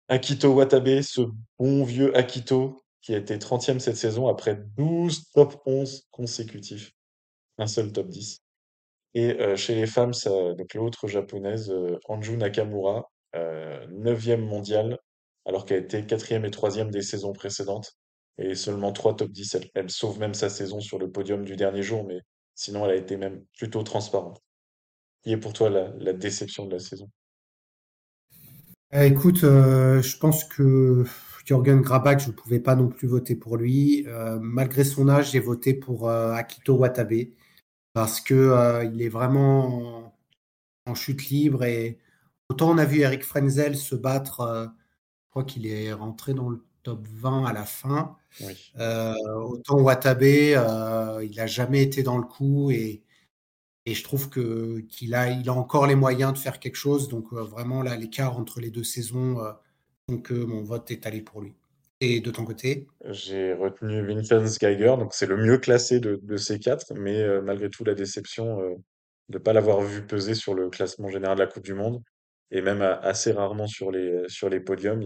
Akito 0.08 0.52
Watabe, 0.54 1.02
ce 1.02 1.22
bon 1.58 1.84
vieux 1.84 2.16
Akito 2.16 2.80
qui 3.02 3.14
a 3.14 3.18
été 3.18 3.36
30e 3.36 3.78
cette 3.78 3.96
saison 3.96 4.28
après 4.28 4.56
12 4.76 5.30
top 5.32 5.60
11 5.66 6.06
consécutifs. 6.10 6.92
Un 7.58 7.66
seul 7.66 7.92
top 7.92 8.08
10. 8.08 8.40
Et 9.14 9.40
euh, 9.40 9.56
chez 9.56 9.74
les 9.74 9.86
femmes, 9.86 10.12
l'autre 10.74 11.08
japonaise, 11.08 11.70
euh, 11.70 11.98
Anju 12.06 12.36
Nakamura, 12.36 13.10
euh, 13.34 13.86
9e 13.88 14.40
mondiale, 14.40 14.98
alors 15.46 15.64
qu'elle 15.64 15.82
était 15.84 16.02
4e 16.02 16.44
et 16.44 16.50
3e 16.50 16.90
des 16.90 17.02
saisons 17.02 17.32
précédentes. 17.32 17.96
Et 18.40 18.54
seulement 18.54 18.92
3 18.92 19.16
top 19.16 19.30
10. 19.30 19.56
Elle, 19.74 19.90
sauve 19.90 20.20
même 20.20 20.34
sa 20.34 20.48
saison 20.48 20.80
sur 20.80 20.98
le 20.98 21.10
podium 21.10 21.44
du 21.44 21.56
dernier 21.56 21.82
jour, 21.82 22.04
mais 22.06 22.20
sinon 22.54 22.84
elle 22.84 22.92
a 22.92 22.96
été 22.96 23.16
même 23.16 23.42
plutôt 23.56 23.82
transparente. 23.82 24.40
Qui 25.22 25.32
est 25.32 25.36
pour 25.36 25.52
toi 25.52 25.70
la, 25.70 26.12
déception 26.12 26.66
de 26.66 26.74
la 26.74 26.78
saison? 26.78 27.10
Euh, 28.94 29.02
écoute, 29.02 29.42
euh, 29.42 30.00
je 30.02 30.16
pense 30.18 30.44
que 30.44 31.04
Jürgen 31.44 31.80
Grabach, 31.80 32.20
je 32.20 32.28
ne 32.28 32.32
pouvais 32.32 32.60
pas 32.60 32.76
non 32.76 32.88
plus 32.88 33.08
voter 33.08 33.34
pour 33.34 33.56
lui. 33.56 34.06
Malgré 34.40 34.84
son 34.84 35.08
âge, 35.08 35.32
j'ai 35.32 35.40
voté 35.40 35.74
pour 35.74 36.08
Akito 36.08 36.76
Watabe 36.76 37.32
parce 37.98 38.20
que 38.20 38.32
euh, 38.32 38.84
il 38.84 39.02
est 39.02 39.08
vraiment 39.08 40.04
en, 40.06 40.14
en 40.86 40.94
chute 40.94 41.30
libre 41.30 41.64
et 41.64 41.98
autant 42.48 42.70
on 42.70 42.78
a 42.78 42.84
vu 42.84 43.00
Eric 43.00 43.24
Frenzel 43.24 43.76
se 43.76 43.96
battre, 43.96 44.40
euh, 44.40 44.66
je 44.66 45.30
crois 45.30 45.42
qu'il 45.42 45.66
est 45.66 45.92
rentré 45.92 46.32
dans 46.32 46.48
le 46.48 46.64
top 46.84 47.04
20 47.08 47.44
à 47.46 47.52
la 47.52 47.64
fin. 47.64 48.16
Oui. 48.40 48.72
Euh, 48.78 49.14
autant 49.40 49.80
Watabe, 49.80 50.22
il 50.22 51.32
n'a 51.36 51.46
jamais 51.48 51.82
été 51.82 52.04
dans 52.04 52.18
le 52.18 52.24
coup 52.24 52.70
et, 52.70 53.02
et 53.84 53.94
je 53.94 54.04
trouve 54.04 54.28
que 54.28 54.78
qu'il 54.88 55.12
a, 55.16 55.30
il 55.30 55.48
a 55.48 55.52
encore 55.52 55.88
les 55.88 55.96
moyens 55.96 56.32
de 56.34 56.38
faire 56.38 56.60
quelque 56.60 56.76
chose. 56.76 57.08
Donc 57.08 57.32
vraiment 57.32 57.82
là, 57.82 57.96
l'écart 57.96 58.38
entre 58.38 58.60
les 58.60 58.70
deux 58.70 58.84
saisons, 58.84 59.42
donc 60.08 60.30
mon 60.30 60.62
vote 60.62 60.88
est 60.92 61.04
allé 61.04 61.20
pour 61.20 61.40
lui. 61.40 61.56
Et 62.00 62.20
de 62.20 62.30
ton 62.30 62.44
côté? 62.44 62.86
J'ai 63.06 63.52
retenu 63.54 64.06
Vincenz 64.06 64.58
Geiger, 64.58 64.96
donc 64.98 65.14
c'est 65.14 65.26
le 65.26 65.36
mieux 65.36 65.58
classé 65.58 65.98
de, 66.00 66.36
ces 66.36 66.58
quatre, 66.60 66.92
mais 66.94 67.20
euh, 67.22 67.42
malgré 67.42 67.70
tout 67.70 67.84
la 67.84 67.94
déception 67.94 68.60
euh, 68.60 68.74
de 69.28 69.38
ne 69.38 69.42
pas 69.42 69.52
l'avoir 69.52 69.80
vu 69.80 70.06
peser 70.06 70.34
sur 70.34 70.54
le 70.54 70.70
classement 70.70 71.08
général 71.08 71.36
de 71.38 71.42
la 71.42 71.48
Coupe 71.48 71.64
du 71.64 71.74
Monde, 71.74 72.00
et 72.52 72.62
même 72.62 72.82
a- 72.82 72.94
assez 72.94 73.32
rarement 73.32 73.66
sur 73.66 73.90
les, 73.90 74.28
sur 74.28 74.48
les 74.48 74.60
podiums. 74.60 75.02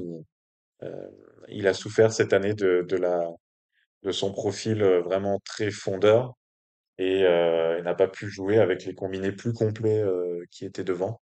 Il, 1.48 1.66
euh, 1.66 1.70
a 1.70 1.74
souffert 1.74 2.12
cette 2.12 2.32
année 2.32 2.54
de, 2.54 2.86
de 4.02 4.12
son 4.12 4.32
profil 4.32 4.82
euh, 4.82 5.00
vraiment 5.02 5.40
très 5.44 5.70
fondeur, 5.70 6.34
et 6.98 7.24
euh, 7.24 7.78
il 7.78 7.84
n'a 7.84 7.94
pas 7.94 8.08
pu 8.08 8.28
jouer 8.28 8.58
avec 8.58 8.84
les 8.84 8.94
combinés 8.94 9.32
plus 9.32 9.52
complets 9.52 10.00
euh, 10.02 10.44
qui 10.50 10.64
étaient 10.66 10.84
devant. 10.84 11.20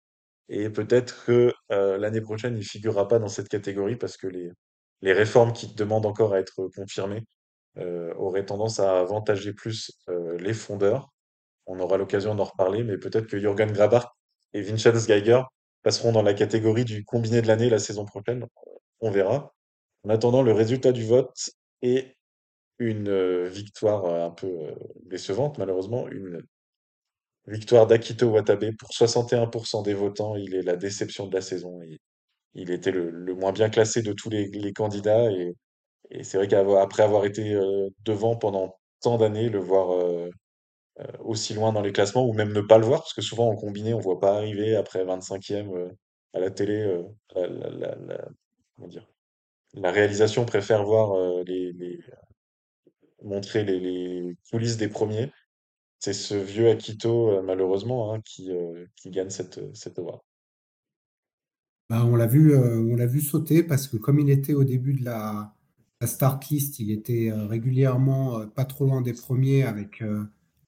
Et 0.50 0.70
peut-être 0.70 1.26
que 1.26 1.54
euh, 1.72 1.98
l'année 1.98 2.22
prochaine, 2.22 2.58
il 2.58 2.66
figurera 2.66 3.08
pas 3.08 3.20
dans 3.20 3.30
cette 3.30 3.50
catégorie 3.50 3.98
parce 3.98 4.18
que 4.18 4.28
les, 4.28 4.52
les 5.02 5.14
réformes 5.14 5.54
qui 5.54 5.74
demandent 5.74 6.06
encore 6.06 6.34
à 6.34 6.40
être 6.40 6.68
confirmées 6.76 7.24
euh, 7.78 8.14
auraient 8.16 8.46
tendance 8.46 8.80
à 8.80 9.00
avantager 9.00 9.54
plus 9.54 9.92
euh, 10.10 10.38
les 10.38 10.54
fondeurs. 10.54 11.10
On 11.66 11.80
aura 11.80 11.98
l'occasion 11.98 12.36
d'en 12.36 12.46
reparler, 12.46 12.84
mais 12.84 12.98
peut-être 12.98 13.28
que 13.28 13.40
Jürgen 13.40 13.72
Grabach 13.72 14.08
et 14.54 14.62
Vincenz 14.62 15.08
Geiger 15.08 15.42
passeront 15.84 16.12
dans 16.12 16.24
la 16.24 16.34
catégorie 16.34 16.86
du 16.86 17.06
combiné 17.06 17.42
de 17.42 17.48
l'année 17.48 17.70
la 17.70 17.80
saison 17.80 18.06
prochaine. 18.06 18.46
On 19.00 19.12
verra. 19.12 19.54
En 20.04 20.10
attendant, 20.10 20.42
le 20.42 20.52
résultat 20.52 20.92
du 20.92 21.06
vote 21.06 21.52
est 21.82 22.16
une 22.80 23.10
euh, 23.10 23.48
victoire 23.48 24.06
un 24.06 24.32
peu 24.32 24.74
décevante, 25.06 25.58
malheureusement, 25.58 26.08
une 26.10 26.42
victoire 27.48 27.88
d'Akito 27.88 28.28
Watabe 28.28 28.76
pour 28.78 28.90
61% 28.90 29.84
des 29.84 29.94
votants. 29.94 30.36
Il 30.36 30.56
est 30.56 30.62
la 30.62 30.76
déception 30.76 31.28
de 31.28 31.36
la 31.36 31.42
saison. 31.42 31.80
Il 32.56 32.72
était 32.72 32.92
le, 32.92 33.34
moins 33.36 33.52
bien 33.52 33.70
classé 33.70 34.02
de 34.02 34.14
tous 34.14 34.30
les, 34.30 34.74
candidats 34.74 35.32
et, 35.32 35.56
et 36.12 36.24
c'est 36.24 36.38
vrai 36.38 36.48
qu'après 36.48 37.04
avoir 37.04 37.26
été 37.26 37.54
euh, 37.54 37.90
devant 38.06 38.36
pendant 38.36 38.80
tant 39.02 39.18
d'années, 39.18 39.50
le 39.50 39.60
voir 39.60 39.92
euh, 39.92 40.30
euh, 41.00 41.06
aussi 41.20 41.54
loin 41.54 41.74
dans 41.74 41.82
les 41.82 41.92
classements 41.92 42.26
ou 42.26 42.34
même 42.34 42.54
ne 42.54 42.62
pas 42.62 42.78
le 42.78 42.86
voir, 42.86 43.02
parce 43.02 43.14
que 43.14 43.22
souvent 43.22 43.50
en 43.50 43.56
combiné, 43.56 43.94
on 43.94 44.00
voit 44.00 44.20
pas 44.20 44.36
arriver 44.38 44.76
après 44.76 45.04
25e 45.06 45.76
euh, 45.76 45.90
à 46.34 46.40
la 46.40 46.52
télé. 46.52 47.02
la, 49.74 49.92
réalisation 49.92 50.46
préfère 50.46 50.84
voir 50.84 51.44
les, 51.44 52.00
montrer 53.24 53.64
les, 53.64 54.36
coulisses 54.52 54.78
des 54.78 54.90
premiers. 54.90 55.32
C'est 56.00 56.14
ce 56.14 56.36
vieux 56.36 56.70
Akito, 56.70 57.42
malheureusement, 57.42 58.14
hein, 58.14 58.22
qui, 58.24 58.52
gagne 59.08 59.30
cette, 59.30 59.60
cette. 59.76 60.00
Bah, 61.90 62.06
on 62.06 62.16
l'a 62.16 62.28
vu, 62.28 62.54
euh, 62.54 62.78
on 62.78 62.96
l'a 62.96 63.08
vu 63.08 63.20
sauter 63.20 63.64
parce 63.64 63.88
que 63.88 63.98
comme 63.98 64.20
il 64.20 64.30
était 64.30 64.54
au 64.54 64.64
début 64.64 64.94
de 64.94 65.04
la, 65.04 65.56
la 66.02 66.40
il 66.80 66.92
était 66.92 67.32
euh, 67.32 67.48
régulièrement 67.48 68.42
euh, 68.42 68.46
pas 68.46 68.66
trop 68.66 68.86
loin 68.86 69.02
des 69.02 69.14
premiers 69.14 69.64
avec 69.64 70.04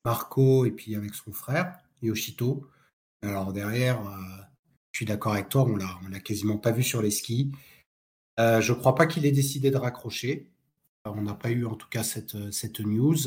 Marco 0.04 0.66
et 0.66 0.72
puis 0.72 0.96
avec 0.96 1.13
son 1.13 1.32
frère 1.32 1.78
Yoshito. 2.01 2.68
Alors 3.22 3.54
derrière, 3.54 4.01
je 4.92 4.98
suis 4.98 5.06
d'accord 5.06 5.34
avec 5.34 5.50
toi, 5.50 5.63
on 5.66 5.75
l'a, 5.75 6.00
l'a 6.10 6.20
quasiment 6.20 6.58
pas 6.58 6.72
vu 6.72 6.82
sur 6.82 7.04
les 7.04 7.12
skis. 7.12 7.51
Je 8.40 8.74
crois 8.74 8.96
pas 8.96 9.06
qu'il 9.06 9.28
ait 9.28 9.32
décidé 9.32 9.70
de 9.70 9.78
raccrocher. 9.78 10.50
On 11.06 11.22
n'a 11.22 11.36
pas 11.36 11.51
eu 11.51 11.66
en 11.66 11.75
tout 11.75 11.88
cas 11.88 12.01
cette, 12.01 12.80
news. 12.80 13.18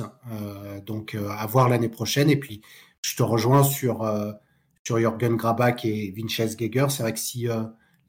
Donc 0.84 1.14
à 1.14 1.46
voir 1.46 1.68
l'année 1.68 1.88
prochaine. 1.88 2.28
Et 2.28 2.36
puis 2.36 2.60
je 3.02 3.14
te 3.14 3.22
rejoins 3.22 3.62
sur, 3.62 4.02
sur 4.84 4.98
Jürgen 4.98 5.36
Grabach 5.36 5.84
et 5.84 6.10
Vincenz 6.10 6.56
Geiger. 6.56 6.86
C'est 6.90 7.04
vrai 7.04 7.12
que 7.12 7.20
si 7.20 7.46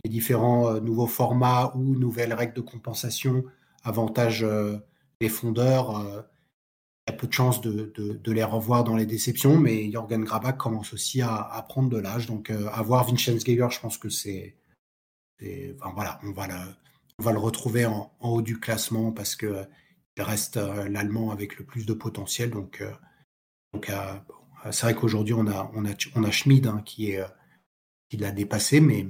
différents 0.09 0.67
euh, 0.67 0.79
nouveaux 0.79 1.07
formats 1.07 1.71
ou 1.75 1.95
nouvelles 1.95 2.33
règles 2.33 2.53
de 2.53 2.61
compensation 2.61 3.43
avantagent 3.83 4.43
euh, 4.43 4.77
les 5.21 5.29
fondeurs, 5.29 5.97
euh, 5.97 6.21
il 7.07 7.11
y 7.11 7.15
a 7.15 7.17
peu 7.17 7.27
de 7.27 7.33
chances 7.33 7.61
de, 7.61 8.31
les 8.31 8.43
revoir 8.43 8.83
dans 8.83 8.95
les 8.95 9.05
déceptions. 9.05 9.57
Mais 9.57 9.91
Jürgen 9.91 10.23
Grabach 10.23 10.57
commence 10.57 10.93
aussi 10.93 11.21
à, 11.21 11.65
prendre 11.69 11.89
de 11.89 11.97
l'âge. 11.97 12.25
Donc 12.25 12.49
euh, 12.49 12.67
à 12.73 12.81
voir 12.81 13.07
Vincenz 13.07 13.43
Geiger, 13.43 13.67
je 13.69 13.79
pense 13.79 13.97
que 13.97 14.09
c'est 14.09 14.55
voilà, 15.95 16.19
on 16.23 16.31
va 16.31 16.47
le, 17.31 17.39
retrouver 17.39 17.85
en, 17.85 18.11
haut 18.19 18.41
du 18.41 18.59
classement 18.59 19.11
parce 19.11 19.35
que 19.35 19.45
euh, 19.45 19.63
il 20.17 20.23
reste 20.23 20.57
euh, 20.57 20.87
l'Allemand 20.87 21.31
avec 21.31 21.57
le 21.57 21.65
plus 21.65 21.85
de 21.85 21.93
potentiel. 21.93 22.51
Donc, 22.51 22.81
euh, 22.81 22.91
euh, 23.75 24.13
euh, 24.65 24.71
c'est 24.71 24.85
vrai 24.85 24.95
qu'aujourd'hui 24.95 25.33
on 25.33 25.47
a, 25.47 26.31
Schmid 26.31 26.67
hein, 26.67 26.81
qui 26.85 27.11
est, 27.11 27.19
euh, 27.19 27.27
qui 28.09 28.17
l'a 28.17 28.31
dépassé, 28.31 28.79
mais, 28.81 29.03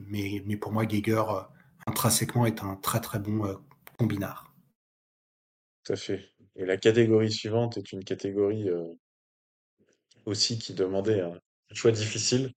pour 0.58 0.72
moi 0.72 0.86
Geiger 0.86 1.24
euh, 1.30 1.42
intrinsèquement 1.86 2.46
est 2.46 2.62
un 2.64 2.76
très 2.76 3.02
très 3.02 3.20
bon 3.20 3.46
euh, 3.46 3.56
combinard. 3.98 4.54
Tout 5.84 5.94
à 5.94 5.96
fait. 5.96 6.32
Et 6.56 6.66
la 6.66 6.78
catégorie 6.78 7.32
suivante 7.32 7.78
est 7.78 7.92
une 7.92 8.04
catégorie 8.04 8.70
euh, 8.70 8.94
aussi 10.26 10.58
qui 10.58 10.74
demandait 10.74 11.22
un 11.22 11.40
choix 11.74 11.92
difficile. 11.92 12.52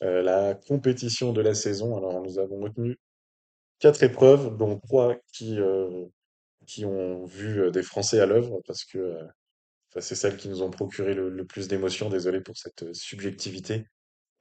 La 0.00 0.54
compétition 0.54 1.32
de 1.32 1.40
la 1.40 1.54
saison. 1.54 1.96
Alors, 1.96 2.20
nous 2.22 2.40
avons 2.40 2.58
retenu 2.58 2.98
quatre 3.78 4.02
épreuves, 4.02 4.56
dont 4.56 4.80
trois 4.80 5.14
qui, 5.32 5.60
ont 6.84 7.24
vu 7.24 7.70
des 7.70 7.84
Français 7.84 8.18
à 8.18 8.26
l'œuvre, 8.26 8.60
parce 8.66 8.84
que 8.84 9.16
c'est 10.00 10.16
celles 10.16 10.36
qui 10.36 10.48
nous 10.48 10.60
ont 10.62 10.70
procuré 10.70 11.14
le, 11.14 11.28
le 11.28 11.44
plus 11.44 11.68
d'émotions. 11.68 12.08
Désolé 12.08 12.40
pour 12.40 12.56
cette 12.56 12.92
subjectivité. 12.92 13.86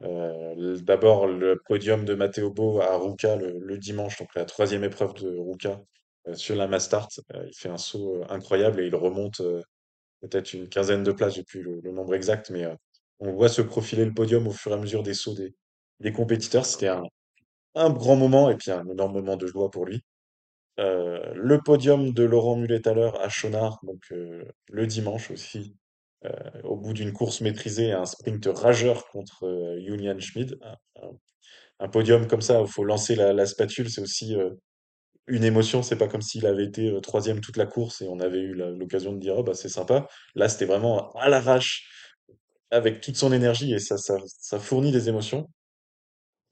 Euh, 0.03 0.77
d'abord, 0.81 1.27
le 1.27 1.61
podium 1.67 2.05
de 2.05 2.15
Matteo 2.15 2.51
Bo 2.51 2.81
à 2.81 2.97
Ruka 2.97 3.35
le, 3.35 3.77
dimanche, 3.77 4.17
donc 4.19 4.33
la 4.35 4.45
troisième 4.45 4.83
épreuve 4.83 5.13
de 5.15 5.37
Ruka 5.37 5.81
euh, 6.27 6.33
sur 6.33 6.55
la 6.55 6.67
Mastart. 6.67 7.09
Euh, 7.33 7.45
il 7.47 7.53
fait 7.55 7.69
un 7.69 7.77
saut 7.77 8.23
incroyable 8.29 8.81
et 8.81 8.87
il 8.87 8.95
remonte 8.95 9.41
peut-être 10.21 10.53
une 10.53 10.69
quinzaine 10.69 11.03
de 11.03 11.11
places, 11.11 11.35
j'ai 11.35 11.43
plus 11.43 11.63
le, 11.63 11.91
nombre 11.91 12.15
exact, 12.15 12.49
mais 12.49 12.65
on 13.19 13.31
voit 13.33 13.49
se 13.49 13.61
profiler 13.61 14.05
le 14.05 14.13
podium 14.13 14.47
au 14.47 14.51
fur 14.51 14.71
et 14.71 14.75
à 14.75 14.77
mesure 14.77 15.03
des 15.03 15.13
sauts 15.13 15.33
des, 15.33 15.53
des 15.99 16.11
compétiteurs. 16.11 16.65
C'était 16.65 16.87
un, 16.87 17.03
un 17.75 17.89
grand 17.91 18.15
moment 18.15 18.49
et 18.49 18.57
puis 18.57 18.71
un 18.71 18.87
énorme 18.87 19.13
moment 19.13 19.37
de 19.37 19.47
joie 19.47 19.71
pour 19.71 19.85
lui. 19.85 20.03
Le 20.77 21.59
podium 21.63 22.11
de 22.11 22.23
Laurent 22.23 22.55
Mullet-Thaler 22.55 23.11
à 23.19 23.29
Chonard, 23.29 23.79
donc 23.83 24.01
le 24.09 24.87
dimanche 24.87 25.29
aussi, 25.29 25.75
au 26.63 26.75
bout 26.75 26.93
d'une 26.93 27.13
course 27.13 27.41
maîtrisée, 27.41 27.91
un 27.91 28.05
sprint 28.05 28.45
rageur 28.45 29.07
contre 29.07 29.45
euh, 29.45 29.79
Julian 29.79 30.19
Schmid. 30.19 30.59
Un, 31.79 31.87
podium 31.87 32.27
comme 32.27 32.41
ça 32.41 32.61
il 32.61 32.67
faut 32.67 32.83
lancer 32.83 33.15
la, 33.15 33.45
spatule, 33.47 33.89
c'est 33.89 34.01
aussi 34.01 34.35
euh, 34.35 34.51
une 35.27 35.43
émotion. 35.43 35.81
C'est 35.81 35.95
pas 35.95 36.07
comme 36.07 36.21
s'il 36.21 36.45
avait 36.45 36.65
été 36.65 36.91
euh, 36.91 36.99
troisième 36.99 37.41
toute 37.41 37.57
la 37.57 37.65
course 37.65 38.01
et 38.01 38.07
on 38.07 38.19
avait 38.19 38.41
eu 38.41 38.53
l'occasion 38.53 39.13
de 39.13 39.19
dire 39.19 39.35
oh, 39.37 39.43
bah, 39.43 39.53
c'est 39.55 39.69
sympa. 39.69 40.07
Là, 40.35 40.47
c'était 40.47 40.65
vraiment 40.65 41.11
à 41.13 41.29
l'arrache 41.29 41.87
avec 42.69 43.01
toute 43.01 43.17
son 43.17 43.33
énergie 43.33 43.73
et 43.73 43.79
ça, 43.79 43.97
ça 43.97 44.59
fournit 44.59 44.91
des 44.91 45.09
émotions. 45.09 45.49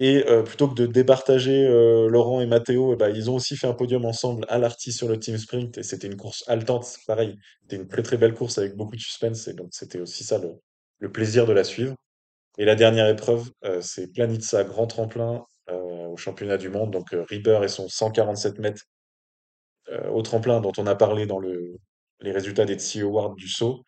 Et 0.02 0.26
euh, 0.28 0.44
plutôt 0.44 0.70
que 0.70 0.76
de 0.76 0.86
départager 0.86 1.68
euh, 1.68 2.08
Laurent 2.08 2.40
et 2.40 2.46
Matteo, 2.46 2.94
eh 2.94 2.96
ben, 2.96 3.10
ils 3.10 3.30
ont 3.30 3.36
aussi 3.36 3.58
fait 3.58 3.68
un 3.68 3.74
podium 3.74 4.06
ensemble 4.06 4.46
à 4.48 4.58
l'Arty 4.58 4.94
sur 4.94 5.10
le 5.10 5.20
team 5.20 5.38
sprint 5.38 5.78
et 5.78 5.84
c'était 5.84 6.08
une 6.08 6.16
course 6.16 6.44
haletante, 6.48 6.98
pareil. 7.06 7.38
C'était 7.62 7.76
une 7.76 7.88
très 7.88 8.02
très 8.02 8.16
belle 8.16 8.34
course 8.34 8.58
avec 8.58 8.76
beaucoup 8.76 8.96
de 8.96 9.02
suspense 9.02 9.50
et 9.50 9.54
donc 9.54 9.70
c'était 9.72 10.00
aussi 10.00 10.24
ça 10.24 10.40
le, 10.40 11.12
plaisir 11.12 11.46
de 11.46 11.52
la 11.52 11.66
suivre. 11.66 11.96
Et 12.58 12.66
la 12.66 12.76
dernière 12.76 13.10
épreuve, 13.10 13.52
euh, 13.66 13.82
c'est 13.82 14.12
Planitza 14.14 14.64
grand 14.64 14.88
tremplin 14.88 15.44
au 15.72 16.18
championnat 16.18 16.58
du 16.58 16.70
monde. 16.70 16.92
Donc 16.92 17.10
Rieber 17.12 17.64
et 17.64 17.68
son 17.68 17.88
147 17.88 18.58
mètres 18.60 18.84
au 20.12 20.22
tremplin 20.24 20.62
dont 20.62 20.72
on 20.78 20.88
a 20.88 20.96
parlé 20.96 21.28
dans 21.28 21.40
le, 21.40 21.78
les 22.22 22.32
résultats 22.32 22.66
des 22.66 22.76
TSI 22.76 23.02
Awards 23.02 23.36
du 23.36 23.48
saut. 23.48 23.86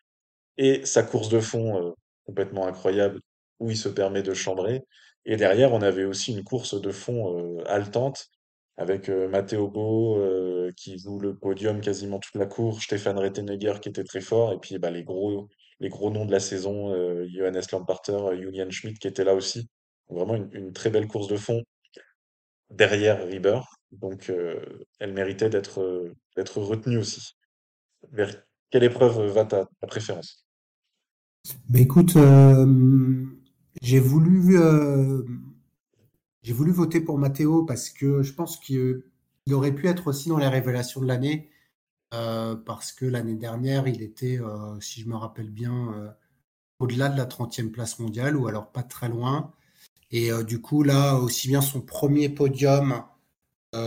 Et 0.58 0.86
sa 0.86 1.02
course 1.02 1.28
de 1.28 1.40
fond 1.40 1.94
complètement 2.24 2.66
incroyable 2.68 3.20
où 3.58 3.70
il 3.70 3.76
se 3.76 3.88
permet 3.88 4.22
de 4.22 4.34
chambrer. 4.34 4.82
Et 5.24 5.36
derrière, 5.36 5.72
on 5.72 5.82
avait 5.82 6.04
aussi 6.04 6.32
une 6.32 6.44
course 6.44 6.80
de 6.80 6.90
fond 6.90 7.38
euh, 7.38 7.62
haletante 7.66 8.30
avec 8.76 9.08
euh, 9.08 9.28
Matteo 9.28 9.68
Bo 9.68 10.18
euh, 10.18 10.72
qui 10.76 10.98
joue 10.98 11.18
le 11.18 11.36
podium 11.36 11.80
quasiment 11.80 12.18
toute 12.18 12.34
la 12.36 12.46
course, 12.46 12.84
Stéphane 12.84 13.18
Rettenegger 13.18 13.74
qui 13.80 13.88
était 13.88 14.04
très 14.04 14.20
fort, 14.20 14.52
et 14.52 14.58
puis 14.58 14.78
bah, 14.78 14.90
les 14.90 15.04
gros, 15.04 15.48
les 15.80 15.88
gros 15.88 16.10
noms 16.10 16.24
de 16.24 16.32
la 16.32 16.40
saison, 16.40 16.92
euh, 16.92 17.26
Johannes 17.28 17.60
Lamparter, 17.70 18.12
euh, 18.12 18.40
Julian 18.40 18.70
Schmidt 18.70 18.98
qui 18.98 19.08
était 19.08 19.24
là 19.24 19.34
aussi. 19.34 19.68
Vraiment 20.08 20.34
une, 20.34 20.72
très 20.72 20.90
belle 20.90 21.06
course 21.06 21.28
de 21.28 21.36
fond 21.36 21.62
derrière 22.70 23.26
Rieber. 23.26 23.60
Donc 23.92 24.30
elle 24.98 25.12
méritait 25.14 25.48
d'être 25.48 26.12
d'être 26.36 26.60
retenue 26.60 26.98
aussi. 26.98 27.32
Vers 28.10 28.42
quelle 28.70 28.84
épreuve 28.84 29.22
va 29.32 29.46
ta, 29.46 29.66
ta 29.80 29.86
préférence? 29.86 30.44
Bah 31.68 31.78
écoute, 31.78 32.14
j'ai 33.82 33.98
voulu, 33.98 34.58
euh, 34.58 35.22
voulu 36.48 36.70
voter 36.70 37.00
pour 37.00 37.18
Matteo 37.18 37.64
parce 37.64 37.90
que 37.90 38.22
je 38.22 38.32
pense 38.32 38.56
qu'il 38.56 39.02
il 39.46 39.54
aurait 39.54 39.74
pu 39.74 39.88
être 39.88 40.06
aussi 40.06 40.28
dans 40.28 40.38
les 40.38 40.46
révélations 40.46 41.00
de 41.00 41.06
l'année, 41.06 41.50
euh, 42.14 42.54
parce 42.54 42.92
que 42.92 43.04
l'année 43.04 43.34
dernière, 43.34 43.88
il 43.88 44.02
était, 44.02 44.38
euh, 44.38 44.78
si 44.80 45.00
je 45.00 45.08
me 45.08 45.16
rappelle 45.16 45.50
bien, 45.50 46.14
au-delà 46.78 47.08
de 47.08 47.18
la 47.18 47.26
trentième 47.26 47.72
place 47.72 47.98
mondiale 47.98 48.36
ou 48.36 48.46
alors 48.46 48.70
pas 48.70 48.84
très 48.84 49.08
loin. 49.08 49.52
Et 50.12 50.30
du 50.44 50.60
coup, 50.60 50.82
là, 50.82 51.16
aussi 51.16 51.48
bien 51.48 51.60
son 51.60 51.80
premier 51.80 52.28
podium, 52.28 53.02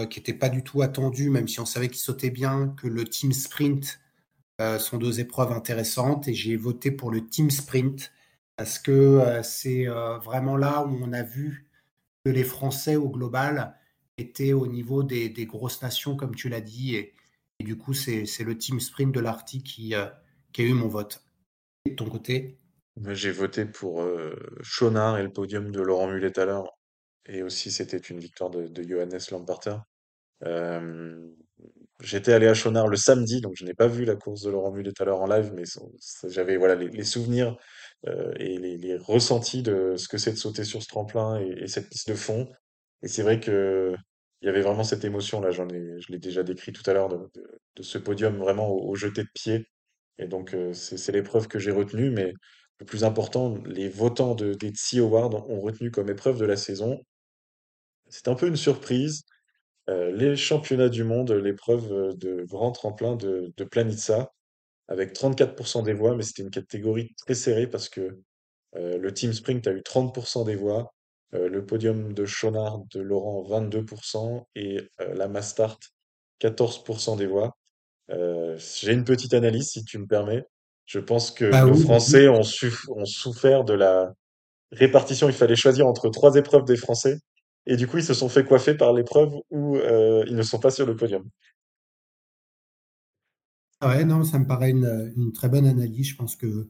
qui 0.09 0.19
n'était 0.19 0.33
pas 0.33 0.49
du 0.49 0.63
tout 0.63 0.81
attendu, 0.81 1.29
même 1.29 1.47
si 1.47 1.59
on 1.59 1.65
savait 1.65 1.87
qu'il 1.87 1.99
sautait 1.99 2.31
bien, 2.31 2.69
que 2.77 2.87
le 2.87 3.05
team 3.05 3.31
sprint 3.31 3.99
sont 4.79 4.97
deux 4.97 5.19
épreuves 5.19 5.51
intéressantes. 5.51 6.27
Et 6.27 6.33
j'ai 6.33 6.57
voté 6.57 6.91
pour 6.91 7.11
le 7.11 7.25
team 7.27 7.51
sprint 7.51 8.11
parce 8.57 8.79
que 8.79 9.41
c'est 9.43 9.85
vraiment 10.23 10.57
là 10.57 10.83
où 10.83 10.99
on 11.03 11.13
a 11.13 11.23
vu 11.23 11.69
que 12.23 12.31
les 12.31 12.43
Français 12.43 12.95
au 12.95 13.09
global 13.09 13.75
étaient 14.17 14.53
au 14.53 14.67
niveau 14.67 15.03
des, 15.03 15.29
grosses 15.45 15.81
nations, 15.81 16.15
comme 16.15 16.35
tu 16.35 16.49
l'as 16.49 16.61
dit. 16.61 16.95
Et, 16.95 17.13
du 17.59 17.77
coup, 17.77 17.93
c'est 17.93 18.25
le 18.43 18.57
team 18.57 18.79
sprint 18.79 19.13
de 19.13 19.19
l'Arctique 19.19 19.65
qui, 19.65 19.93
a 19.93 20.19
eu 20.57 20.73
mon 20.73 20.87
vote. 20.87 21.23
Et 21.85 21.91
de 21.91 21.95
ton 21.95 22.09
côté? 22.09 22.57
J'ai 23.09 23.31
voté 23.31 23.65
pour 23.65 24.01
euh, 24.01 24.35
et 24.61 25.23
le 25.23 25.29
podium 25.29 25.71
de 25.71 25.81
Laurent 25.81 26.07
Mullet 26.07 26.31
tout 26.31 26.41
à 26.41 26.45
l'heure. 26.45 26.77
Et 27.27 27.43
aussi, 27.43 27.71
c'était 27.71 27.97
une 27.97 28.19
victoire 28.19 28.49
de, 28.49 28.83
Johannes 28.83 29.19
Lamparter. 29.31 29.77
J'étais 32.01 32.33
allé 32.33 32.47
à 32.47 32.53
Schonard 32.53 32.87
le 32.87 32.97
samedi, 32.97 33.39
donc 33.39 33.53
je 33.55 33.63
n'ai 33.63 33.73
pas 33.73 33.87
vu 33.87 34.03
la 34.03 34.15
course 34.15 34.41
de 34.41 34.51
Laurent 34.51 34.71
Mullet 34.71 34.91
tout 34.91 35.03
à 35.03 35.05
l'heure 35.05 35.21
en 35.21 35.27
live, 35.27 35.53
mais 35.55 35.63
j'avais 36.27 36.57
voilà 36.57 36.75
les 36.75 37.03
souvenirs 37.03 37.57
euh, 38.07 38.33
et 38.39 38.57
les, 38.57 38.97
ressentis 38.97 39.63
de 39.63 39.95
ce 39.97 40.07
que 40.07 40.17
c'est 40.17 40.31
de 40.31 40.37
sauter 40.37 40.63
sur 40.63 40.83
ce 40.83 40.87
tremplin 40.87 41.39
et, 41.39 41.63
et 41.63 41.67
cette 41.67 41.89
piste 41.89 42.09
de 42.09 42.15
fond. 42.15 42.47
Et 43.03 43.07
c'est 43.07 43.23
vrai 43.23 43.39
que 43.39 43.95
il 44.41 44.45
y 44.47 44.49
avait 44.49 44.61
vraiment 44.61 44.83
cette 44.83 45.03
émotion 45.05 45.41
là. 45.41 45.51
J'en 45.51 45.67
ai, 45.69 45.99
je 45.99 46.11
l'ai 46.11 46.19
déjà 46.19 46.43
décrit 46.43 46.71
tout 46.73 46.87
à 46.89 46.93
l'heure 46.93 47.09
de, 47.09 47.29
ce 47.81 47.97
podium 47.97 48.37
vraiment 48.37 48.69
au, 48.69 48.95
jeté 48.95 49.23
de 49.23 49.29
pied. 49.33 49.67
Et 50.19 50.27
donc 50.27 50.53
euh, 50.53 50.73
c'est 50.73 51.11
l'épreuve 51.11 51.47
que 51.47 51.59
j'ai 51.59 51.71
retenue, 51.71 52.11
mais 52.11 52.33
le 52.79 52.85
plus 52.85 53.03
important, 53.03 53.55
les 53.65 53.89
votants 53.89 54.35
de, 54.35 54.53
des 54.53 54.69
TSI 54.69 54.99
Awards 54.99 55.49
ont 55.49 55.61
retenu 55.61 55.91
comme 55.91 56.09
épreuve 56.09 56.39
de 56.39 56.45
la 56.45 56.57
saison. 56.57 57.01
C'est 58.09 58.27
un 58.27 58.35
peu 58.35 58.47
une 58.47 58.55
surprise 58.55 59.23
euh, 59.89 60.11
les 60.11 60.35
championnats 60.35 60.89
du 60.89 61.03
monde, 61.03 61.31
l'épreuve 61.31 62.15
de 62.17 62.43
grand 62.43 62.71
tremplin 62.71 63.15
de, 63.15 63.53
de 63.55 63.63
Planitza, 63.63 64.31
avec 64.87 65.13
34% 65.13 65.83
des 65.83 65.93
voix, 65.93 66.15
mais 66.15 66.23
c'était 66.23 66.43
une 66.43 66.51
catégorie 66.51 67.15
très 67.25 67.35
serrée 67.35 67.67
parce 67.67 67.89
que 67.89 68.19
euh, 68.75 68.97
le 68.97 69.13
Team 69.13 69.33
Sprint 69.33 69.67
a 69.67 69.71
eu 69.71 69.81
30% 69.81 70.45
des 70.45 70.55
voix, 70.55 70.93
euh, 71.33 71.49
le 71.49 71.65
podium 71.65 72.13
de 72.13 72.25
Schonard 72.25 72.81
de 72.93 73.01
Laurent 73.01 73.43
22% 73.43 74.47
et 74.55 74.79
euh, 75.01 75.13
la 75.15 75.27
Mastart 75.27 75.79
14% 76.39 77.15
des 77.17 77.27
voix. 77.27 77.55
Euh, 78.11 78.57
j'ai 78.81 78.93
une 78.93 79.03
petite 79.05 79.33
analyse 79.33 79.69
si 79.69 79.83
tu 79.85 79.97
me 79.97 80.07
permets. 80.07 80.45
Je 80.85 80.99
pense 80.99 81.31
que 81.31 81.45
Bah 81.45 81.65
nos 81.65 81.73
oui, 81.73 81.81
Français 81.83 82.27
ont, 82.29 82.41
suff- 82.43 82.89
ont 82.89 83.05
souffert 83.05 83.63
de 83.63 83.73
la 83.73 84.13
répartition. 84.71 85.29
Il 85.29 85.35
fallait 85.35 85.55
choisir 85.55 85.87
entre 85.87 86.09
trois 86.09 86.35
épreuves 86.35 86.65
des 86.65 86.77
Français. 86.77 87.19
Et 87.67 87.77
du 87.77 87.87
coup, 87.87 87.97
ils 87.97 88.03
se 88.05 88.13
sont 88.13 88.29
fait 88.29 88.45
coiffer 88.45 88.75
par 88.75 88.93
l'épreuve 88.93 89.33
où 89.51 89.77
ils 89.77 90.35
ne 90.35 90.43
sont 90.43 90.59
pas 90.59 90.71
sur 90.71 90.85
le 90.85 90.95
podium. 90.95 91.23
Ouais, 93.85 94.03
non, 94.03 94.23
ça 94.23 94.39
me 94.39 94.47
paraît 94.47 94.71
une, 94.71 95.31
très 95.33 95.47
bonne 95.47 95.67
analyse. 95.67 96.07
Je 96.07 96.15
pense 96.15 96.35
que, 96.35 96.69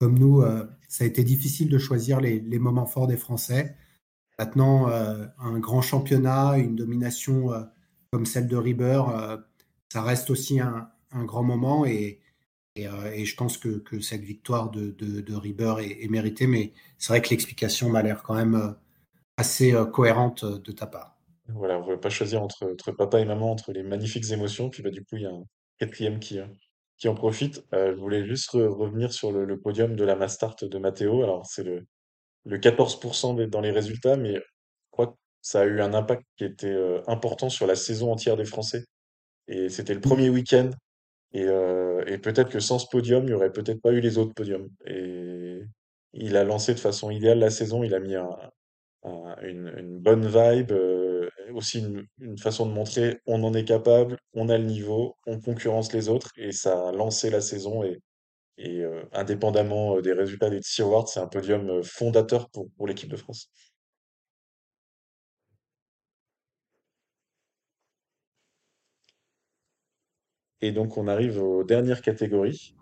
comme 0.00 0.18
nous, 0.18 0.40
euh, 0.40 0.66
ça 0.88 1.04
a 1.04 1.06
été 1.06 1.22
difficile 1.22 1.68
de 1.68 1.78
choisir 1.78 2.20
les, 2.20 2.40
moments 2.58 2.86
forts 2.86 3.06
des 3.06 3.18
Français. 3.18 3.76
Maintenant, 4.38 4.88
euh, 4.88 5.26
un 5.38 5.58
grand 5.58 5.82
championnat, 5.82 6.56
une 6.56 6.74
domination 6.74 7.52
euh, 7.52 7.62
comme 8.12 8.24
celle 8.24 8.48
de 8.48 8.56
Rieber, 8.56 9.02
ça 9.92 10.02
reste 10.02 10.30
aussi 10.30 10.60
un, 10.60 10.90
grand 11.12 11.42
moment 11.42 11.84
et, 11.84 12.20
je 12.76 13.34
pense 13.36 13.58
que, 13.58 13.82
cette 14.00 14.22
victoire 14.22 14.70
de, 14.70 14.90
de, 14.90 15.80
est, 15.80 16.08
méritée. 16.08 16.46
Mais 16.46 16.72
c'est 16.98 17.08
vrai 17.12 17.20
que 17.20 17.30
l'explication 17.30 17.90
m'a 17.90 18.02
l'air 18.02 18.22
quand 18.22 18.34
même 18.34 18.76
assez 19.36 19.74
cohérente 19.92 20.44
de 20.44 20.72
ta 20.72 20.86
part. 20.86 21.18
Voilà, 21.48 21.76
on 21.76 21.80
ne 21.80 21.84
pouvait 21.84 21.98
pas 21.98 22.08
choisir 22.08 22.42
entre, 22.42 22.64
entre 22.72 22.92
papa 22.92 23.20
et 23.20 23.26
maman, 23.26 23.50
entre 23.52 23.72
les 23.72 23.82
magnifiques 23.82 24.30
émotions. 24.30 24.70
Puis 24.70 24.82
bah, 24.82 24.90
du 24.90 25.02
coup, 25.02 25.16
il 25.16 25.22
y 25.22 25.26
a 25.26 25.30
un 25.30 25.44
quatrième 25.78 26.18
qui, 26.20 26.38
euh, 26.40 26.46
qui 26.98 27.08
en 27.08 27.14
profite. 27.14 27.64
Euh, 27.74 27.94
je 27.94 28.00
voulais 28.00 28.24
juste 28.26 28.50
re- 28.52 28.66
revenir 28.68 29.12
sur 29.12 29.32
le, 29.32 29.44
le 29.44 29.60
podium 29.60 29.96
de 29.96 30.04
la 30.04 30.16
Mastart 30.16 30.56
de 30.62 30.78
Matteo. 30.78 31.22
Alors, 31.22 31.46
c'est 31.46 31.64
le, 31.64 31.86
le 32.44 32.58
14% 32.58 33.34
des- 33.34 33.46
dans 33.46 33.60
les 33.60 33.70
résultats, 33.72 34.16
mais 34.16 34.34
je 34.36 34.40
crois 34.90 35.08
que 35.08 35.16
ça 35.42 35.62
a 35.62 35.64
eu 35.66 35.80
un 35.80 35.94
impact 35.94 36.22
qui 36.36 36.44
était 36.44 36.68
euh, 36.68 37.02
important 37.06 37.48
sur 37.50 37.66
la 37.66 37.76
saison 37.76 38.12
entière 38.12 38.36
des 38.36 38.44
Français. 38.44 38.84
Et 39.48 39.68
c'était 39.68 39.94
le 39.94 40.00
premier 40.00 40.30
week-end. 40.30 40.70
Et, 41.32 41.44
euh, 41.46 42.04
et 42.06 42.18
peut-être 42.18 42.50
que 42.50 42.60
sans 42.60 42.78
ce 42.78 42.86
podium, 42.88 43.24
il 43.24 43.28
n'y 43.28 43.32
aurait 43.34 43.52
peut-être 43.52 43.80
pas 43.82 43.92
eu 43.92 44.00
les 44.00 44.18
autres 44.18 44.34
podiums. 44.34 44.68
Et 44.86 45.62
il 46.12 46.36
a 46.36 46.44
lancé 46.44 46.74
de 46.74 46.80
façon 46.80 47.10
idéale 47.10 47.40
la 47.40 47.50
saison. 47.50 47.82
Il 47.84 47.94
a 47.94 48.00
mis 48.00 48.14
un, 48.14 48.30
un- 49.04 49.36
une, 49.42 49.72
une 49.78 49.98
bonne 49.98 50.26
vibe, 50.26 50.72
euh, 50.72 51.03
aussi 51.54 51.80
une, 52.20 52.38
façon 52.38 52.66
de 52.66 52.72
montrer 52.72 53.20
on 53.26 53.42
en 53.44 53.54
est 53.54 53.64
capable, 53.64 54.18
on 54.34 54.48
a 54.48 54.58
le 54.58 54.64
niveau, 54.64 55.16
on 55.26 55.40
concurrence 55.40 55.92
les 55.92 56.08
autres. 56.08 56.32
Et 56.36 56.52
ça 56.52 56.88
a 56.88 56.92
lancé 56.92 57.30
la 57.30 57.40
saison. 57.40 57.82
Et, 57.84 58.00
euh, 58.82 59.04
indépendamment 59.12 59.96
euh, 59.96 60.02
des 60.02 60.12
résultats 60.12 60.50
des 60.50 60.60
TSI 60.60 60.82
Awards, 60.82 61.08
c'est 61.08 61.20
un 61.20 61.26
podium 61.26 61.68
euh, 61.70 61.82
fondateur 61.82 62.48
pour, 62.50 62.70
pour 62.76 62.86
l'équipe 62.86 63.10
de 63.10 63.16
France. 63.16 63.50
Et 70.60 70.72
donc 70.72 70.96
on 70.96 71.08
arrive 71.08 71.40
aux 71.42 71.62
dernières 71.64 72.02
catégories. 72.02 72.74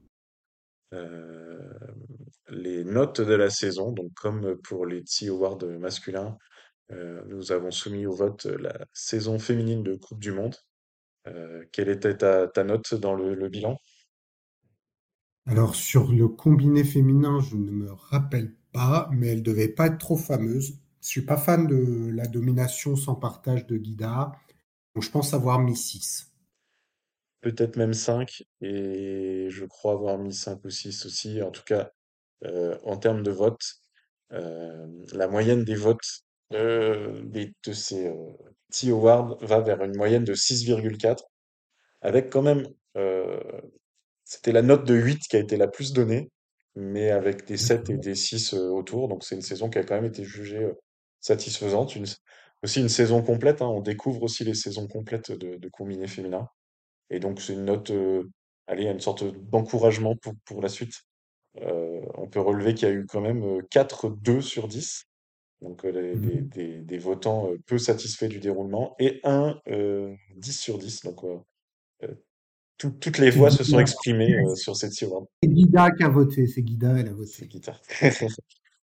les 2.49 2.85
notes 2.85 3.21
de 3.21 3.35
la 3.35 3.51
saison. 3.51 3.93
Donc, 3.93 4.13
comme 4.15 4.57
pour 4.63 4.87
les 4.87 5.01
TSI 5.01 5.29
Awards 5.29 5.65
masculins, 5.81 6.37
nous 7.27 7.53
avons 7.53 7.71
soumis 7.71 8.07
au 8.07 8.13
vote 8.13 8.47
la 8.47 8.87
saison 8.93 9.39
féminine 9.39 9.83
de 9.83 9.95
Coupe 9.97 10.21
du 10.21 10.33
Monde. 10.33 10.57
Euh, 11.29 11.65
quelle 11.73 11.89
était 11.89 12.17
ta, 12.17 12.49
ta 12.49 12.65
note 12.65 12.95
dans 12.95 13.15
le, 13.15 13.35
le 13.35 13.49
bilan? 13.49 13.79
Alors, 15.47 15.75
sur 15.75 16.13
le 16.13 16.29
combiné 16.29 16.85
féminin, 16.85 17.41
je 17.41 17.57
ne 17.57 17.71
me 17.71 17.93
rappelle 17.93 18.55
pas, 18.73 19.09
mais 19.13 19.29
elle 19.29 19.43
devait 19.43 19.69
pas 19.69 19.87
être 19.89 19.99
trop 19.99 20.17
fameuse. 20.17 20.79
Je 21.01 21.09
suis 21.09 21.23
pas 21.23 21.37
fan 21.37 21.67
de 21.67 22.11
la 22.13 22.27
domination 22.27 22.95
sans 22.97 23.17
partage 23.17 23.67
de 23.67 23.77
Guida, 23.77 24.33
donc 24.95 25.05
je 25.05 25.11
pense 25.11 25.35
avoir 25.35 25.59
mis 25.59 25.77
6. 25.77 26.33
Peut-être 27.41 27.77
même 27.77 27.93
5, 27.95 28.45
et 28.61 29.49
je 29.51 29.65
crois 29.65 29.93
avoir 29.95 30.19
mis 30.19 30.33
5 30.33 30.65
ou 30.65 30.71
6 30.71 31.07
aussi. 31.07 31.43
En 31.43 31.51
tout 31.51 31.65
cas, 31.65 31.91
euh, 32.45 32.79
en 32.85 32.97
termes 32.97 33.23
de 33.23 33.33
vote, 33.33 33.81
euh, 34.33 34.87
la 35.13 35.29
moyenne 35.29 35.65
des 35.65 35.75
votes 35.75 36.25
euh, 36.55 37.23
des- 37.25 37.53
de 37.67 37.73
ces 37.73 38.09
euh, 38.09 38.15
TSI 38.71 38.91
Awards 38.93 39.37
va 39.43 39.61
vers 39.61 39.83
une 39.85 39.97
moyenne 39.97 40.25
de 40.25 40.35
6,4, 40.35 41.25
avec 42.03 42.31
quand 42.31 42.43
même 42.43 42.67
euh, 42.97 43.41
C'était 44.25 44.53
la 44.53 44.63
note 44.63 44.87
de 44.87 44.95
8 44.95 45.21
qui 45.29 45.37
a 45.37 45.41
été 45.41 45.57
la 45.57 45.69
plus 45.69 45.93
donnée, 45.93 46.31
mais 46.77 47.11
avec 47.11 47.47
des 47.47 47.57
7 47.57 47.91
et 47.91 47.99
des 47.99 48.15
6 48.15 48.55
euh, 48.55 48.69
autour. 48.71 49.09
Donc 49.09 49.25
c'est 49.25 49.35
une 49.37 49.43
saison 49.43 49.69
qui 49.71 49.79
a 49.79 49.85
quand 49.85 49.95
même 49.97 50.05
été 50.07 50.25
jugée 50.25 50.65
euh, 50.65 50.75
satisfaisante. 51.21 51.97
Une- 51.97 52.07
aussi 52.63 52.81
une 52.81 52.89
saison 52.89 53.23
complète, 53.23 53.63
hein. 53.63 53.67
On 53.69 53.81
découvre 53.81 54.23
aussi 54.23 54.45
les 54.45 54.55
saisons 54.55 54.87
complètes 54.89 55.33
de, 55.33 55.57
de 55.57 55.69
combiné 55.69 56.07
féminin. 56.09 56.49
Et 57.11 57.21
donc 57.21 57.41
c'est 57.41 57.55
une 57.55 57.65
note, 57.67 57.91
euh, 57.91 58.25
allez, 58.67 58.87
une 58.87 59.01
sorte 59.01 59.25
d'encouragement 59.51 60.17
pour, 60.17 60.35
pour 60.45 60.63
la 60.63 60.69
suite. 60.69 60.95
Euh, 61.63 62.01
on 62.17 62.29
peut 62.29 62.41
relever 62.41 62.75
qu'il 62.75 62.89
y 62.89 62.91
a 62.91 62.95
eu 62.95 63.07
quand 63.07 63.21
même 63.21 63.43
euh, 63.45 63.63
4 63.71 64.11
2 64.11 64.41
sur 64.41 64.69
10, 64.69 65.05
donc 65.63 65.85
euh, 65.85 65.91
les- 65.93 66.17
Mhm. 66.17 66.49
des- 66.49 66.81
des 66.83 66.99
votants 66.99 67.49
euh, 67.51 67.59
peu 67.67 67.79
satisfaits 67.79 68.27
du 68.29 68.41
déroulement, 68.41 68.95
et 68.99 69.21
un 69.25 69.61
euh, 69.69 70.15
10 70.37 70.59
sur 70.59 70.79
10. 70.79 71.03
Donc 71.03 71.25
euh, 71.25 71.39
euh, 72.05 72.15
tout- 72.79 72.91
toutes 72.93 73.19
les 73.19 73.31
voix 73.31 73.51
se 73.51 73.65
sont 73.65 73.79
exprimées 73.81 74.35
euh, 74.35 74.55
sur 74.57 74.77
cette 74.77 75.01
Award. 75.03 75.27
c'est 75.43 75.49
Guida 75.51 75.91
qui 75.93 76.05
a 76.05 76.09
voté. 76.09 76.47
C'est 76.47 76.63
Guida, 76.63 76.99
elle 76.99 77.09
a 77.09 77.27
C'est 77.27 77.49
voté. 77.49 77.49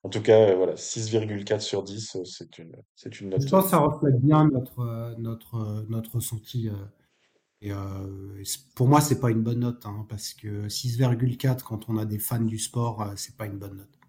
En 0.04 0.10
tout 0.10 0.22
cas, 0.22 0.50
euh, 0.52 0.56
voilà, 0.56 0.78
6,4 0.78 1.62
sur 1.62 1.84
10, 1.84 2.16
euh, 2.16 2.26
c'est 2.26 2.58
une, 2.58 2.76
c'est 2.96 3.22
une 3.22 3.30
Je 3.32 3.38
note. 3.38 3.50
pense 3.52 3.62
euh, 3.62 3.66
que 3.66 3.70
ça 3.70 3.78
reflète 3.80 4.20
bien 4.22 4.48
notre, 4.50 4.80
euh, 4.80 5.16
notre, 5.20 5.56
euh, 5.56 5.86
notre 5.90 6.16
ressenti. 6.16 6.70
euh, 6.70 6.74
et, 7.62 7.72
euh, 7.72 8.40
et 8.40 8.46
c- 8.46 8.60
pour 8.76 8.88
moi, 8.88 9.02
c'est 9.02 9.20
pas 9.22 9.32
une 9.32 9.44
bonne 9.44 9.60
note, 9.62 9.86
hein, 9.86 10.06
parce 10.10 10.34
que 10.34 10.70
6,4 10.70 11.64
quand 11.64 11.90
on 11.90 11.98
a 11.98 12.06
des 12.06 12.20
fans 12.20 12.42
du 12.42 12.60
sport, 12.60 13.04
euh, 13.04 13.14
c'est 13.16 13.38
pas 13.38 13.46
une 13.48 13.60
bonne 13.60 13.78
note. 13.78 14.01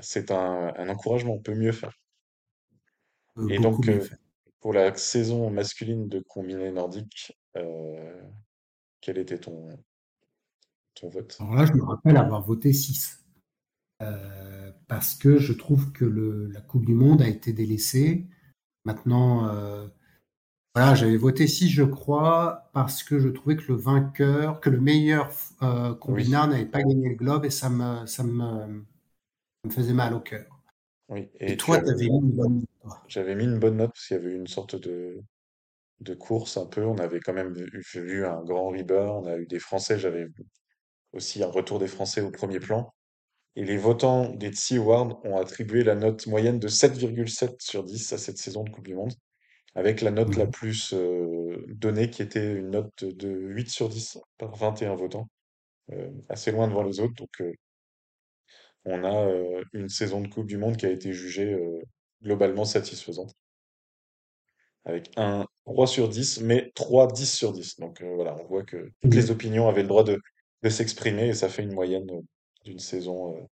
C'est 0.00 0.30
un, 0.30 0.72
un 0.76 0.88
encouragement, 0.88 1.34
on 1.34 1.40
peut 1.40 1.54
mieux 1.54 1.72
faire. 1.72 1.92
Euh, 3.38 3.48
Et 3.48 3.58
donc, 3.58 3.88
euh, 3.88 4.06
pour 4.60 4.72
la 4.72 4.94
saison 4.94 5.50
masculine 5.50 6.08
de 6.08 6.20
combiné 6.20 6.70
nordique, 6.70 7.38
euh, 7.56 8.22
quel 9.00 9.18
était 9.18 9.38
ton, 9.38 9.68
ton 10.94 11.08
vote? 11.08 11.36
Alors 11.40 11.54
là, 11.54 11.64
je 11.66 11.72
me 11.72 11.82
rappelle 11.84 12.16
avoir 12.16 12.42
voté 12.42 12.72
6. 12.72 13.24
Euh, 14.02 14.72
parce 14.88 15.14
que 15.14 15.38
je 15.38 15.52
trouve 15.52 15.92
que 15.92 16.04
le, 16.04 16.48
la 16.48 16.60
Coupe 16.60 16.84
du 16.84 16.94
Monde 16.94 17.22
a 17.22 17.28
été 17.28 17.52
délaissée. 17.52 18.26
Maintenant, 18.84 19.48
voilà, 20.74 20.94
j'avais 20.94 21.16
voté 21.18 21.46
6, 21.46 21.68
je 21.68 21.82
crois, 21.82 22.70
parce 22.72 23.02
que 23.02 23.18
je 23.18 23.28
trouvais 23.28 23.56
que 23.56 23.70
le 23.72 23.74
vainqueur, 23.78 24.60
que 24.60 24.70
le 24.70 24.80
meilleur 24.80 25.30
euh, 25.62 25.94
Oui, 26.06 26.22
combinard 26.22 26.48
n'avait 26.48 26.64
pas 26.66 26.82
gagné 26.82 27.10
le 27.10 27.14
globe 27.14 27.44
et 27.44 27.50
ça 27.50 27.68
me, 27.68 28.06
ça 28.06 28.24
me, 28.24 28.40
ça 28.40 28.91
me 29.64 29.70
faisait 29.70 29.92
mal 29.92 30.14
au 30.14 30.20
cœur. 30.20 30.46
oui. 31.08 31.30
Et 31.40 31.56
toi, 31.56 31.80
tu 31.80 31.90
avais 31.90 32.08
mis 32.08 32.16
une 32.18 32.32
bonne 32.32 32.60
victoire. 32.60 33.04
j'avais 33.08 33.34
mis 33.34 33.44
une 33.44 33.58
bonne 33.58 33.76
note 33.76 33.92
parce 33.92 34.06
qu'il 34.06 34.16
y 34.16 34.20
avait 34.20 34.30
eu 34.32 34.36
une 34.36 34.46
sorte 34.46 34.76
de, 34.76 35.20
de 36.00 36.14
course 36.14 36.56
un 36.56 36.66
peu. 36.66 36.84
On 36.84 36.98
avait 36.98 37.20
quand 37.20 37.32
même 37.34 37.52
vu, 37.54 37.82
vu 37.94 38.26
un 38.26 38.42
grand 38.42 38.68
Rieber, 38.70 39.10
on 39.14 39.26
a 39.26 39.36
eu 39.36 39.46
des 39.46 39.58
Français, 39.58 39.98
j'avais 39.98 40.26
aussi 41.12 41.42
un 41.42 41.48
retour 41.48 41.78
des 41.78 41.88
Français 41.88 42.20
au 42.22 42.30
premier 42.30 42.60
plan. 42.60 42.92
Et 43.56 43.64
les 43.64 43.76
votants 43.76 44.30
des 44.30 44.50
TSI 44.50 44.78
Awards 44.78 45.20
ont 45.24 45.36
attribué 45.36 45.84
la 45.84 45.94
note 45.94 46.26
moyenne 46.26 46.58
de 46.58 46.68
7,7 46.68 47.56
sur 47.60 47.84
10 47.84 48.12
à 48.14 48.18
cette 48.18 48.38
saison 48.38 48.64
de 48.64 48.70
Coupe 48.70 48.86
du 48.86 48.94
Monde, 48.94 49.12
avec 49.74 50.00
la 50.00 50.10
note 50.10 50.36
la 50.36 50.44
Ouais. 50.44 50.50
plus 50.50 50.94
euh, 50.94 51.64
donnée 51.68 52.10
qui 52.10 52.22
était 52.22 52.52
une 52.54 52.70
note 52.70 53.04
de 53.04 53.28
8 53.28 53.68
sur 53.70 53.90
10 53.90 54.18
par 54.38 54.54
21 54.56 54.96
votants, 54.96 55.28
euh, 55.92 56.10
assez 56.30 56.52
loin 56.52 56.68
devant 56.68 56.82
les 56.82 57.00
autres. 57.00 57.14
Donc 57.14 57.40
euh, 57.42 57.52
on 58.84 59.04
a 59.04 59.26
euh, 59.28 59.64
une 59.72 59.88
saison 59.88 60.20
de 60.20 60.28
Coupe 60.28 60.46
du 60.46 60.56
Monde 60.58 60.76
qui 60.76 60.86
a 60.86 60.90
été 60.90 61.12
jugée 61.12 61.52
euh, 61.54 61.80
globalement 62.22 62.64
satisfaisante, 62.64 63.34
avec 64.84 65.10
un 65.16 65.46
3 65.64 65.86
sur 65.86 66.08
10, 66.08 66.40
mais 66.42 66.72
3 66.74 67.12
10 67.12 67.32
sur 67.32 67.52
10. 67.52 67.78
Donc 67.80 68.02
euh, 68.02 68.14
voilà, 68.14 68.36
on 68.40 68.44
voit 68.46 68.64
que 68.64 68.90
toutes 69.02 69.14
les 69.14 69.30
opinions 69.30 69.68
avaient 69.68 69.82
le 69.82 69.88
droit 69.88 70.04
de, 70.04 70.18
de 70.62 70.68
s'exprimer 70.68 71.28
et 71.28 71.34
ça 71.34 71.48
fait 71.48 71.62
une 71.62 71.74
moyenne 71.74 72.08
d'une 72.64 72.78
saison 72.78 73.48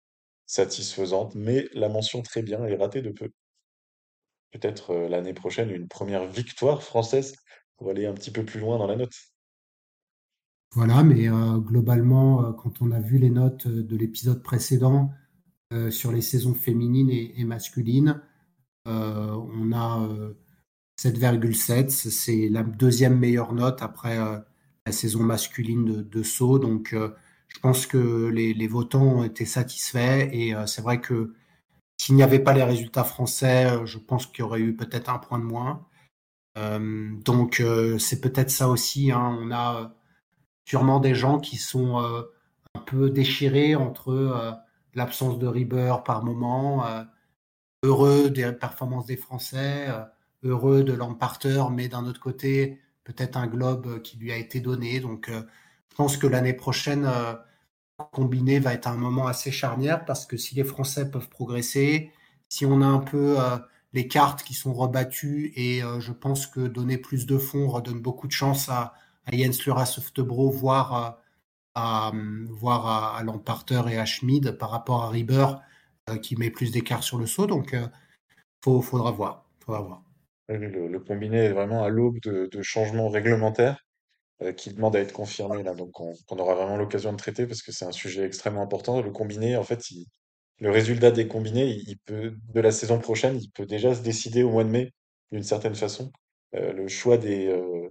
satisfaisante, 0.46 1.34
mais 1.34 1.68
la 1.72 1.88
mention 1.88 2.22
très 2.22 2.42
bien 2.42 2.64
est 2.64 2.76
ratée 2.76 3.02
de 3.02 3.10
peu. 3.10 3.30
Peut-être 4.52 4.94
l'année 4.94 5.34
prochaine 5.34 5.70
une 5.70 5.88
première 5.88 6.26
victoire 6.26 6.82
française 6.82 7.34
pour 7.76 7.90
aller 7.90 8.06
un 8.06 8.14
petit 8.14 8.30
peu 8.30 8.44
plus 8.44 8.60
loin 8.60 8.78
dans 8.78 8.86
la 8.86 8.96
note. 8.96 9.12
Voilà, 10.76 11.02
mais 11.02 11.26
euh, 11.26 11.56
globalement, 11.56 12.44
euh, 12.44 12.52
quand 12.52 12.82
on 12.82 12.90
a 12.92 13.00
vu 13.00 13.16
les 13.16 13.30
notes 13.30 13.66
euh, 13.66 13.82
de 13.82 13.96
l'épisode 13.96 14.42
précédent 14.42 15.10
sur 15.90 16.12
les 16.12 16.22
saisons 16.22 16.54
féminines 16.54 17.10
et, 17.10 17.44
masculines, 17.44 18.22
on 18.86 19.72
a 19.72 20.00
euh, 20.08 20.34
7,7, 21.00 21.90
c'est 21.90 22.48
la 22.48 22.62
deuxième 22.62 23.18
meilleure 23.18 23.52
note 23.52 23.82
après 23.82 24.16
la 24.16 24.92
saison 24.92 25.24
masculine 25.24 25.84
de, 25.84 26.02
de 26.02 26.22
saut. 26.22 26.58
Donc, 26.60 26.94
je 26.94 27.60
pense 27.60 27.86
que 27.86 28.28
les, 28.28 28.68
votants 28.68 29.02
ont 29.02 29.24
été 29.24 29.44
satisfaits 29.44 30.30
et 30.32 30.54
c'est 30.66 30.82
vrai 30.82 31.00
que 31.00 31.34
s'il 31.98 32.14
n'y 32.14 32.22
avait 32.22 32.38
pas 32.38 32.54
les 32.54 32.62
résultats 32.64 33.04
français, 33.04 33.84
je 33.86 33.98
pense 33.98 34.26
qu'il 34.26 34.40
y 34.40 34.42
aurait 34.42 34.60
eu 34.60 34.76
peut-être 34.76 35.10
un 35.10 35.18
point 35.18 35.40
de 35.40 35.44
moins. 35.44 35.86
Donc, 37.24 37.62
c'est 37.98 38.20
peut-être 38.20 38.50
ça 38.50 38.68
aussi. 38.68 39.10
hein. 39.10 39.36
On 39.40 39.50
a 39.50 39.96
sûrement 40.66 41.00
des 41.00 41.14
gens 41.14 41.38
qui 41.38 41.56
sont 41.56 42.02
euh, 42.02 42.22
un 42.74 42.80
peu 42.80 43.08
déchirés 43.08 43.74
entre 43.74 44.10
euh, 44.10 44.52
l'absence 44.94 45.38
de 45.38 45.46
Rieber 45.46 46.02
par 46.04 46.24
moment, 46.24 46.86
euh, 46.86 47.04
heureux 47.82 48.28
des 48.30 48.52
performances 48.52 49.06
des 49.06 49.16
Français, 49.16 49.86
heureux 50.42 50.82
de 50.82 50.92
l'emparter, 50.92 51.64
mais 51.70 51.88
d'un 51.88 52.04
autre 52.04 52.20
côté, 52.20 52.80
peut-être 53.04 53.36
un 53.36 53.46
globe 53.46 54.02
qui 54.02 54.18
lui 54.18 54.32
a 54.32 54.36
été 54.36 54.60
donné. 54.60 54.98
Donc, 55.00 55.30
je 55.30 55.94
pense 55.94 56.16
que 56.16 56.26
l'année 56.26 56.54
prochaine, 56.54 57.08
combiné 58.12 58.58
va 58.58 58.72
être 58.74 58.88
un 58.88 58.96
moment 58.96 59.26
assez 59.26 59.52
charnière 59.52 60.04
parce 60.04 60.26
que 60.26 60.36
si 60.36 60.54
les 60.54 60.64
Français 60.64 61.10
peuvent 61.10 61.28
progresser, 61.28 62.10
si 62.48 62.66
on 62.66 62.80
a 62.80 62.86
un 62.86 62.98
peu 62.98 63.36
les 63.92 64.08
cartes 64.08 64.42
qui 64.42 64.54
sont 64.54 64.74
rebattues 64.74 65.52
et 65.54 65.82
je 66.00 66.12
pense 66.12 66.46
que 66.46 66.60
donner 66.60 66.98
plus 66.98 67.26
de 67.26 67.38
fonds 67.38 67.68
redonne 67.68 68.00
beaucoup 68.00 68.26
de 68.26 68.32
chance 68.32 68.68
à, 68.68 68.94
à 69.26 69.36
Jens 69.36 69.64
Lura 69.64 69.86
Softebro, 69.86 70.50
voire 70.50 70.94
euh, 70.94 71.10
à, 71.74 72.12
voire 72.48 72.86
à, 72.86 73.90
et 73.90 73.98
à 73.98 74.04
Schmid 74.04 74.52
par 74.52 74.70
rapport 74.70 75.04
à 75.04 75.10
Rieber 75.10 75.46
euh, 76.08 76.18
qui 76.18 76.36
met 76.36 76.50
plus 76.50 76.70
d'écart 76.70 77.02
sur 77.02 77.18
le 77.18 77.26
saut. 77.26 77.46
Donc, 77.46 77.74
euh, 77.74 77.86
faut, 78.64 78.80
faudra 78.80 79.10
voir. 79.10 79.44
Le, 80.48 80.98
combiné 81.00 81.38
est 81.38 81.52
vraiment 81.52 81.84
à 81.84 81.88
l'aube 81.88 82.20
de, 82.20 82.62
changements 82.62 83.08
réglementaires 83.08 83.84
euh, 84.42 84.52
qui 84.52 84.72
demandent 84.72 84.96
à 84.96 85.00
être 85.00 85.12
confirmés 85.12 85.62
là, 85.62 85.74
donc 85.74 86.00
on, 86.00 86.14
aura 86.38 86.54
vraiment 86.54 86.76
l'occasion 86.76 87.12
de 87.12 87.16
traiter 87.16 87.46
parce 87.46 87.62
que 87.62 87.72
c'est 87.72 87.84
un 87.84 87.92
sujet 87.92 88.24
extrêmement 88.24 88.62
important. 88.62 89.02
Le 89.02 89.10
combiné, 89.10 89.56
en 89.56 89.64
fait, 89.64 89.90
il- 89.90 90.06
le 90.58 90.70
résultat 90.70 91.10
des 91.10 91.28
combinés, 91.28 91.66
il, 91.66 91.90
il 91.90 91.98
de 92.08 92.60
la 92.60 92.72
saison 92.72 92.98
prochaine, 92.98 93.38
il 93.38 93.50
peut 93.50 93.66
déjà 93.66 93.94
se 93.94 94.02
décider 94.02 94.42
au 94.42 94.50
mois 94.50 94.64
de 94.64 94.70
mai 94.70 94.92
d'une 95.32 95.42
certaine 95.42 95.74
façon. 95.74 96.12
Euh, 96.54 96.72
le 96.72 96.88
choix 96.88 97.18
des, 97.18 97.48
euh, 97.48 97.90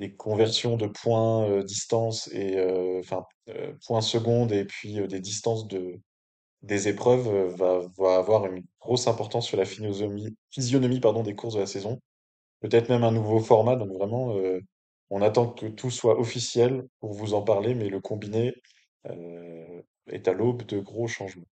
des 0.00 0.14
conversions 0.14 0.76
de 0.76 0.86
points 0.86 1.46
euh, 1.48 1.62
distance 1.62 2.28
et 2.32 2.56
euh, 2.56 3.00
enfin 3.00 3.24
euh, 3.50 3.74
points 3.86 4.00
secondes 4.00 4.50
et 4.50 4.64
puis 4.64 4.98
euh, 4.98 5.06
des 5.06 5.20
distances 5.20 5.68
de 5.68 6.00
des 6.62 6.88
épreuves 6.88 7.28
va, 7.56 7.80
va 7.98 8.16
avoir 8.16 8.46
une 8.46 8.64
grosse 8.80 9.06
importance 9.06 9.46
sur 9.46 9.56
la 9.56 9.64
physionomie, 9.64 10.36
physionomie 10.50 11.00
pardon, 11.00 11.22
des 11.22 11.34
courses 11.34 11.54
de 11.54 11.60
la 11.60 11.66
saison. 11.66 12.00
Peut-être 12.60 12.90
même 12.90 13.04
un 13.04 13.12
nouveau 13.12 13.40
format, 13.40 13.76
donc 13.76 13.90
vraiment 13.92 14.34
on 15.08 15.22
attend 15.22 15.48
que 15.48 15.64
tout 15.64 15.90
soit 15.90 16.20
officiel 16.20 16.86
pour 17.00 17.14
vous 17.14 17.32
en 17.32 17.40
parler, 17.40 17.74
mais 17.74 17.88
le 17.88 17.98
combiné 18.00 18.52
est 19.06 20.28
à 20.28 20.34
l'aube 20.34 20.66
de 20.66 20.80
gros 20.80 21.08
changements. 21.08 21.48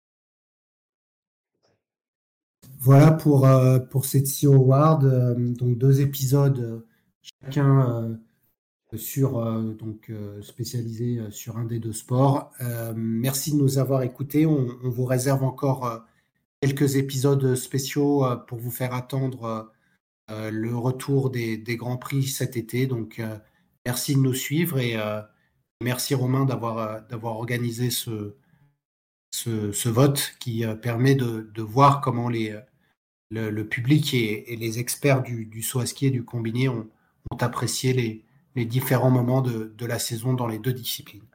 Voilà 2.79 3.11
pour, 3.11 3.45
pour 3.91 4.05
cette 4.05 4.27
CEO 4.27 4.53
Award. 4.53 5.57
Donc, 5.57 5.77
deux 5.77 5.99
épisodes, 5.99 6.85
chacun 7.21 8.17
sur, 8.97 9.39
euh, 9.39 9.73
donc, 9.73 10.09
euh, 10.09 10.41
spécialisé 10.41 11.17
euh, 11.19 11.31
sur 11.31 11.57
un 11.57 11.65
des 11.65 11.79
deux 11.79 11.93
sports. 11.93 12.51
Merci 12.95 13.51
de 13.51 13.57
nous 13.57 13.77
avoir 13.77 14.03
écoutés. 14.03 14.45
On, 14.45 14.67
vous 14.83 15.05
réserve 15.05 15.43
encore 15.43 16.05
quelques 16.61 16.95
épisodes 16.95 17.55
spéciaux 17.55 18.25
pour 18.47 18.57
vous 18.59 18.71
faire 18.71 18.93
attendre 18.93 19.71
le 20.29 20.75
retour 20.75 21.29
des, 21.29 21.57
Grands 21.77 21.97
Prix 21.97 22.23
cet 22.23 22.57
été. 22.57 22.87
Donc, 22.87 23.21
merci 23.85 24.15
de 24.15 24.19
nous 24.19 24.33
suivre 24.33 24.79
et 24.79 24.97
merci 25.81 26.15
Romain 26.15 26.45
d'avoir 26.45 27.37
organisé 27.37 27.89
ce, 27.89 28.35
ce, 29.31 29.89
vote 29.89 30.35
qui 30.39 30.63
permet 30.81 31.15
de, 31.15 31.49
de 31.53 31.61
voir 31.61 32.01
comment 32.01 32.29
les, 32.29 32.57
le, 33.31 33.67
public 33.67 34.13
et, 34.13 34.55
les 34.55 34.79
experts 34.79 35.23
du, 35.23 35.45
du 35.45 35.61
saut 35.61 35.79
à 35.79 35.85
ski 35.85 36.07
et 36.07 36.11
du 36.11 36.23
combiné 36.23 36.69
ont 36.69 36.89
apprécié 37.39 37.93
les, 37.93 38.25
les 38.55 38.65
différents 38.65 39.11
moments 39.11 39.41
de, 39.41 39.85
la 39.85 39.99
saison 39.99 40.33
dans 40.33 40.47
les 40.47 40.59
deux 40.59 40.73
disciplines. 40.73 41.27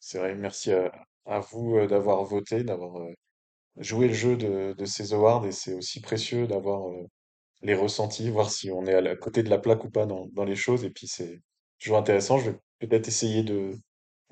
C'est 0.00 0.18
vrai, 0.18 0.34
merci 0.34 0.72
à, 0.72 1.40
vous 1.40 1.76
euh, 1.76 1.86
d'avoir 1.86 2.24
voté, 2.24 2.64
d'avoir 2.64 2.98
euh, 2.98 3.12
joué 3.78 4.08
le 4.08 4.14
jeu 4.14 4.36
de, 4.36 4.84
ces 4.84 5.14
awards 5.14 5.46
et 5.46 5.52
c'est 5.52 5.74
aussi 5.74 6.00
précieux 6.00 6.46
d'avoir 6.46 6.88
euh, 6.88 7.06
les 7.62 7.74
ressentis, 7.74 8.30
voir 8.30 8.50
si 8.50 8.70
on 8.70 8.86
est 8.86 8.94
à 8.94 9.16
côté 9.16 9.42
de 9.42 9.50
la 9.50 9.58
plaque 9.58 9.84
ou 9.84 9.90
pas 9.90 10.06
dans, 10.06 10.44
les 10.44 10.56
choses. 10.56 10.84
Et 10.84 10.90
puis 10.90 11.06
c'est 11.08 11.40
toujours 11.78 11.98
intéressant. 11.98 12.38
Je 12.38 12.50
vais 12.50 12.58
peut-être 12.80 13.08
essayer 13.08 13.42
de, 13.42 13.74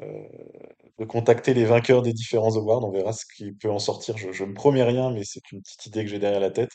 de 0.00 1.05
contacter 1.05 1.55
les 1.55 1.64
vainqueurs 1.64 2.02
des 2.02 2.12
différents 2.12 2.57
awards. 2.57 2.85
On 2.85 2.90
verra 2.90 3.12
ce 3.12 3.24
qui 3.37 3.52
peut 3.52 3.70
en 3.70 3.78
sortir. 3.78 4.18
Je, 4.18 4.33
je 4.33 4.44
me 4.44 4.55
promets 4.55 4.83
rien, 4.83 5.11
mais 5.11 5.24
c'est 5.24 5.50
une 5.52 5.62
petite 5.62 5.87
idée 5.87 6.05
que 6.05 6.11
j'ai 6.11 6.18
derrière 6.18 6.40
la 6.40 6.50
tête. 6.50 6.70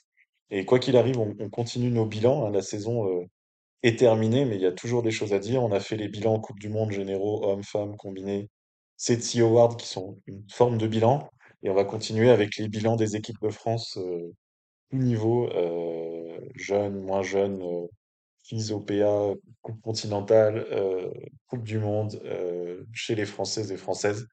Et 0.50 0.66
quoi 0.66 0.80
qu'il 0.80 0.98
arrive, 0.98 1.20
on, 1.20 1.36
on 1.40 1.50
continue 1.50 1.92
nos 1.92 2.06
bilans. 2.06 2.46
hein. 2.46 2.52
La 2.52 2.62
saison 2.62 3.08
euh, 3.08 3.26
est 3.84 4.00
terminée, 4.00 4.46
mais 4.46 4.56
il 4.56 4.62
y 4.62 4.66
a 4.66 4.72
toujours 4.72 5.04
des 5.04 5.12
choses 5.12 5.34
à 5.34 5.40
dire. 5.40 5.64
On 5.64 5.72
a 5.72 5.80
fait 5.80 5.98
les 5.98 6.08
bilans 6.10 6.40
Coupe 6.40 6.60
du 6.60 6.70
Monde 6.70 6.92
généraux, 6.92 7.46
hommes, 7.46 7.64
femmes, 7.64 7.96
combinés, 7.98 8.50
ces 8.98 9.18
TI 9.20 9.42
Awards 9.42 9.78
qui 9.78 9.88
sont 9.88 10.20
une 10.28 10.44
forme 10.50 10.78
de 10.78 10.88
bilan. 10.88 11.30
Et 11.64 11.70
on 11.70 11.74
va 11.76 11.86
continuer 11.86 12.30
avec 12.30 12.58
les 12.58 12.68
bilans 12.70 12.96
des 12.96 13.16
équipes 13.16 13.42
de 13.42 13.50
France, 13.50 13.98
euh, 13.98 14.34
tout 14.92 14.98
niveau, 14.98 15.50
euh, 15.52 16.40
jeunes, 16.56 17.02
moins 17.02 17.24
jeunes, 17.24 17.62
euh, 17.64 17.88
FIS, 18.44 18.72
OPA, 18.72 19.34
Coupe 19.62 19.82
continentale, 19.82 20.66
euh, 20.72 21.12
Coupe 21.48 21.64
du 21.64 21.80
monde, 21.80 22.22
euh, 22.26 22.84
chez 22.94 23.16
les 23.16 23.26
Françaises 23.26 23.72
et 23.72 23.78
Françaises. 23.78 24.28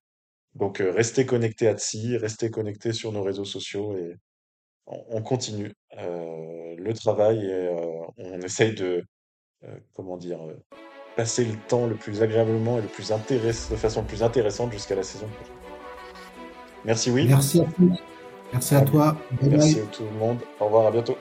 Donc, 0.54 0.80
euh, 0.80 0.92
restez 0.92 1.26
connectés 1.26 1.68
à 1.68 1.74
TSI, 1.76 2.16
restez 2.18 2.50
connectés 2.50 2.92
sur 2.92 3.12
nos 3.12 3.22
réseaux 3.22 3.44
sociaux 3.44 3.96
et 3.98 4.16
on, 4.87 5.04
on 5.11 5.22
continue 5.22 5.72
le 5.96 6.92
travail 6.92 7.46
et 7.46 7.68
on 8.18 8.40
essaye 8.42 8.74
de, 8.74 9.04
comment 9.94 10.16
dire, 10.16 10.38
euh, 10.42 10.55
passer 11.16 11.44
le 11.44 11.57
temps 11.68 11.87
le 11.87 11.94
plus 11.94 12.22
agréablement 12.22 12.79
et 12.79 12.83
le 12.83 12.88
plus 12.88 13.12
intéress 13.12 13.70
de 13.70 13.77
façon 13.77 14.00
le 14.03 14.07
plus 14.07 14.22
intéressante 14.22 14.72
jusqu'à 14.72 14.94
la 14.94 15.03
saison 15.03 15.27
prochaine. 15.27 15.55
Merci, 16.85 17.11
Will. 17.11 17.29
Merci 17.29 17.61
à 17.61 17.64
tous. 17.64 18.03
Merci 18.53 18.74
à 18.74 18.81
toi. 18.83 19.16
Bye 19.40 19.50
Merci 19.50 19.74
bye. 19.74 19.83
à 19.85 19.87
tout 19.87 20.05
le 20.05 20.18
monde. 20.18 20.38
Au 20.61 20.66
revoir, 20.66 20.87
à 20.87 20.90
bientôt. 20.90 21.16